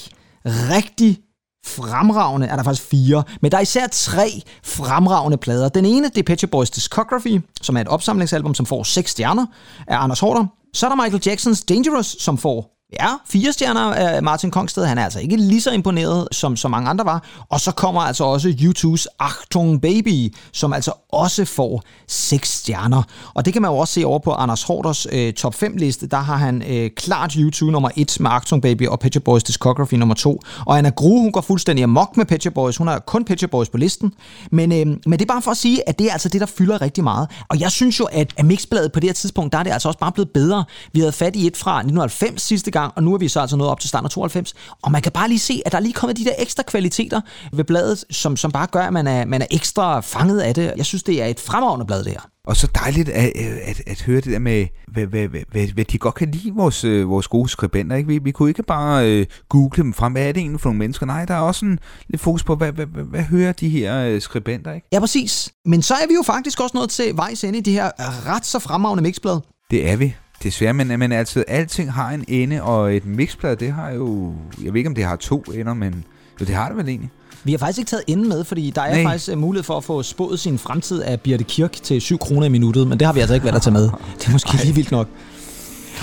[0.46, 1.20] rigtig
[1.66, 5.70] fremragende, er der faktisk fire, men der er især tre fremragende plader.
[5.70, 9.46] Den ene, det er Pet Boys Discography, som er et opsamlingsalbum, som får seks stjerner
[9.88, 10.46] af Anders Hårder.
[10.74, 14.86] Så er der Michael Jacksons Dangerous, som får Ja, fire stjerner af Martin Kongsted.
[14.86, 17.24] Han er altså ikke lige så imponeret, som så mange andre var.
[17.50, 23.04] Og så kommer altså også YouTubes Achtung Baby, som altså også får seks stjerner.
[23.34, 26.08] Og det kan man jo også se over på Anders Hårders øh, top 5 liste.
[26.08, 29.94] Der har han øh, klart YouTube nummer 1 med Achtung Baby og Pet Boys Discography
[29.94, 30.42] nummer 2.
[30.66, 32.78] Og Anna Gru, hun går fuldstændig amok med Pet Boys.
[32.78, 34.14] Hun har kun Pet Boys på listen.
[34.52, 36.48] Men, øh, men det er bare for at sige, at det er altså det, der
[36.48, 37.28] fylder rigtig meget.
[37.50, 39.88] Og jeg synes jo, at, at Mixbladet på det her tidspunkt, der er det altså
[39.88, 40.66] også bare blevet bedre.
[40.94, 43.58] Vi havde fat i et fra 1990 sidste gang, og nu er vi så altså
[43.58, 44.54] nået op til starten af 92.
[44.82, 47.22] Og man kan bare lige se, at der er lige kommet de der ekstra kvaliteter
[47.54, 50.74] ved bladet, som, som bare gør, at man er, man er ekstra fanget af det.
[50.78, 52.30] Jeg synes, det er et fremragende blad, det her.
[52.48, 53.32] Og så dejligt at,
[53.66, 56.84] at, at høre det der med, hvad, hvad, hvad, hvad, de godt kan lide, vores,
[56.84, 57.96] øh, vores gode skribenter.
[57.96, 58.08] Ikke?
[58.08, 60.80] Vi, vi kunne ikke bare øh, google dem frem, hvad er det egentlig for nogle
[60.80, 61.06] mennesker?
[61.06, 61.80] Nej, der er også en
[62.10, 64.74] lidt fokus på, hvad, hvad, hvad, hvad hører de her øh, skribenter?
[64.74, 64.88] Ikke?
[64.94, 65.54] Ja, præcis.
[65.66, 67.92] Men så er vi jo faktisk også nået til vejs ende i det her
[68.28, 69.40] ret så fremragende mixblad.
[69.72, 70.16] Det er vi.
[70.46, 74.34] Desværre, men, men altså, alting har en ende, og et mixblad, det har jo...
[74.64, 76.04] Jeg ved ikke, om det har to ender, men
[76.42, 77.10] jo, det har det vel egentlig.
[77.44, 79.04] Vi har faktisk ikke taget enden med, fordi der er Nej.
[79.04, 82.46] faktisk øh, mulighed for at få spået sin fremtid af Birte Kirk til 7 kroner
[82.46, 83.90] i minuttet, men det har vi altså ikke været der til med.
[84.20, 85.08] Det er måske lige vildt nok.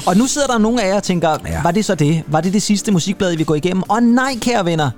[0.06, 1.62] Og nu sidder der nogle af jer og tænker, ja.
[1.62, 2.22] Var det så det?
[2.26, 3.82] Var det det sidste musikblad, vi går igennem?
[3.88, 4.90] Og nej, kære venner,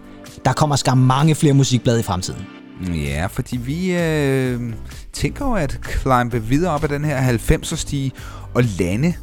[0.44, 2.40] der kommer skam mange flere musikblade i fremtiden.
[2.94, 4.60] Ja, fordi vi øh,
[5.12, 8.10] tænker jo at climbe videre op ad den her 90'er-stige
[8.54, 9.14] og lande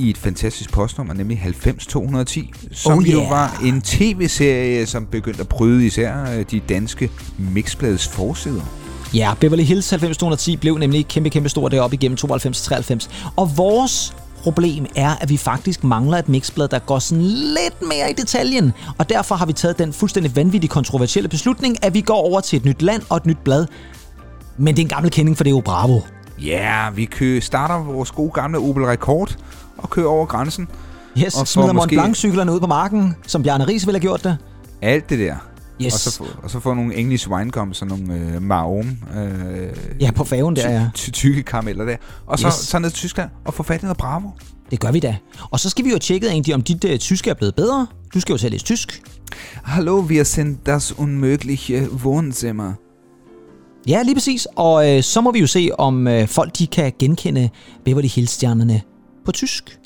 [0.00, 3.30] i et fantastisk postnummer, nemlig 90210, som Oh, jo yeah.
[3.30, 8.62] var en tv-serie, som begyndte at bryde især øh, de danske mixblades forsider.
[9.14, 13.10] Ja, Beverly Hills 90210 blev nemlig kæmpe, kæmpe stor deroppe igennem 92-93.
[13.36, 18.10] Og vores problem er, at vi faktisk mangler et mixblad, der går sådan lidt mere
[18.10, 18.72] i detaljen.
[18.98, 22.56] Og derfor har vi taget den fuldstændig vanvittige kontroversielle beslutning, at vi går over til
[22.56, 23.66] et nyt land og et nyt blad.
[24.58, 26.00] Men det er en gammel kending, for det er jo Bravo.
[26.42, 29.36] Ja, yeah, vi starter vores gode gamle Opel Rekord
[29.82, 30.68] og kører over grænsen.
[31.18, 34.36] Yes, Og smider Mont Blanc-cyklerne ud på marken, som Bjarne Ries ville have gjort det.
[34.82, 35.34] Alt det der.
[35.84, 35.94] Yes.
[35.94, 38.96] Og så, få, og så få nogle English winegums og nogle øh, Maom.
[39.16, 39.68] Øh,
[40.00, 40.88] Ja, på faven der, ja.
[40.94, 41.96] ty- tykke karameller der.
[42.26, 42.54] Og så, Yes.
[42.54, 44.28] så ned til Tyskland og få fat i noget Bravo.
[44.70, 45.16] Det gør vi da.
[45.50, 47.86] Og så skal vi jo tjekke egentlig, om dit uh, tysk er blevet bedre.
[48.14, 49.02] Du skal jo til at læse tysk.
[49.62, 52.72] Hallo, wir sind das unmögliche Wohnzimmer.
[53.88, 54.46] Ja, lige præcis.
[54.56, 57.48] Og øh, så må vi jo se, om øh, folk de kan genkende
[57.84, 58.80] Beverly Hills-stjernerne
[59.24, 59.80] på tysk.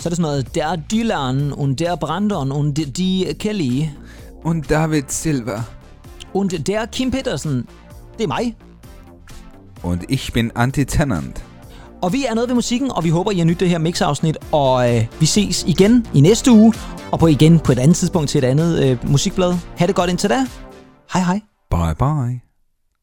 [0.00, 3.88] Så er det sådan noget, der Dylan und der Brandon und die Kelly
[4.44, 5.62] Und David Silva.
[6.34, 7.66] und der Kim Petersen.
[8.18, 8.56] Det er mig.
[9.82, 11.44] Und ich bin Antitenant.
[12.02, 14.36] Og vi er noget ved musikken, og vi håber, I har nydt det her mixafsnit.
[14.52, 16.74] Og øh, vi ses igen i næste uge,
[17.14, 19.56] og på igen på et andet tidspunkt til et andet øh, musikblad.
[19.76, 20.46] Ha' det godt indtil da.
[21.12, 21.40] Hej hej.
[21.70, 22.40] Bye bye.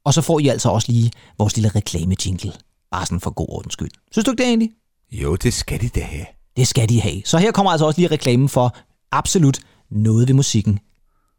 [0.06, 2.54] Og så får I altså også lige vores lille reklame-jingle.
[2.92, 3.90] Bare sådan for god ordens skyld.
[4.12, 4.70] Synes du ikke det egentlig?
[5.12, 6.26] Jo, det skal de da have.
[6.58, 7.22] Det skal de have.
[7.26, 8.76] Så her kommer altså også lige reklamen for
[9.12, 9.60] absolut
[9.92, 10.80] noget ved musikken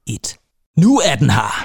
[0.06, 0.36] 1.
[0.78, 1.64] Nu er den her.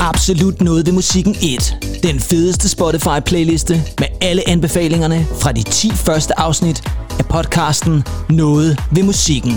[0.00, 1.76] Absolut noget ved musikken 1.
[2.02, 6.82] Den fedeste Spotify-playliste med alle anbefalingerne fra de 10 første afsnit
[7.18, 9.56] af podcasten Noget ved musikken.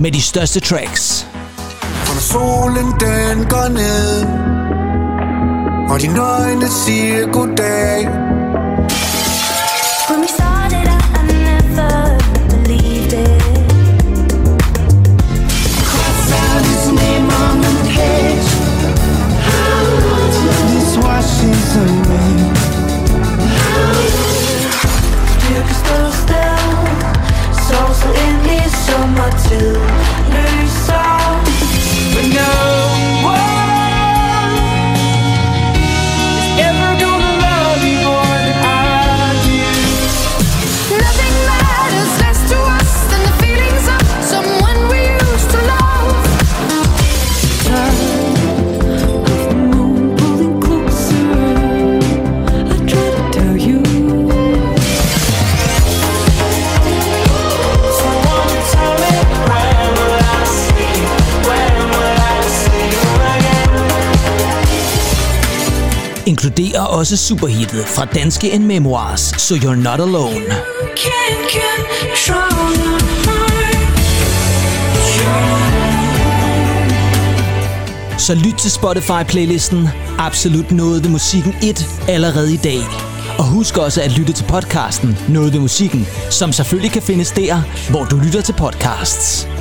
[0.00, 1.26] Med de største tracks,
[1.80, 4.26] For når solen den går ned
[5.90, 8.08] Og de nøgne siger goddag
[25.86, 26.56] stod still
[27.66, 29.76] Sovset ind i sommertid.
[30.32, 30.65] Løb
[66.96, 70.46] også superhittet fra danske En Memoirs, So You're Not Alone.
[78.18, 79.88] Så lyt til Spotify-playlisten
[80.18, 82.80] Absolut Noget ved Musikken 1 allerede i dag.
[83.38, 87.62] Og husk også at lytte til podcasten Noget ved Musikken, som selvfølgelig kan findes der,
[87.90, 89.55] hvor du lytter til podcasts.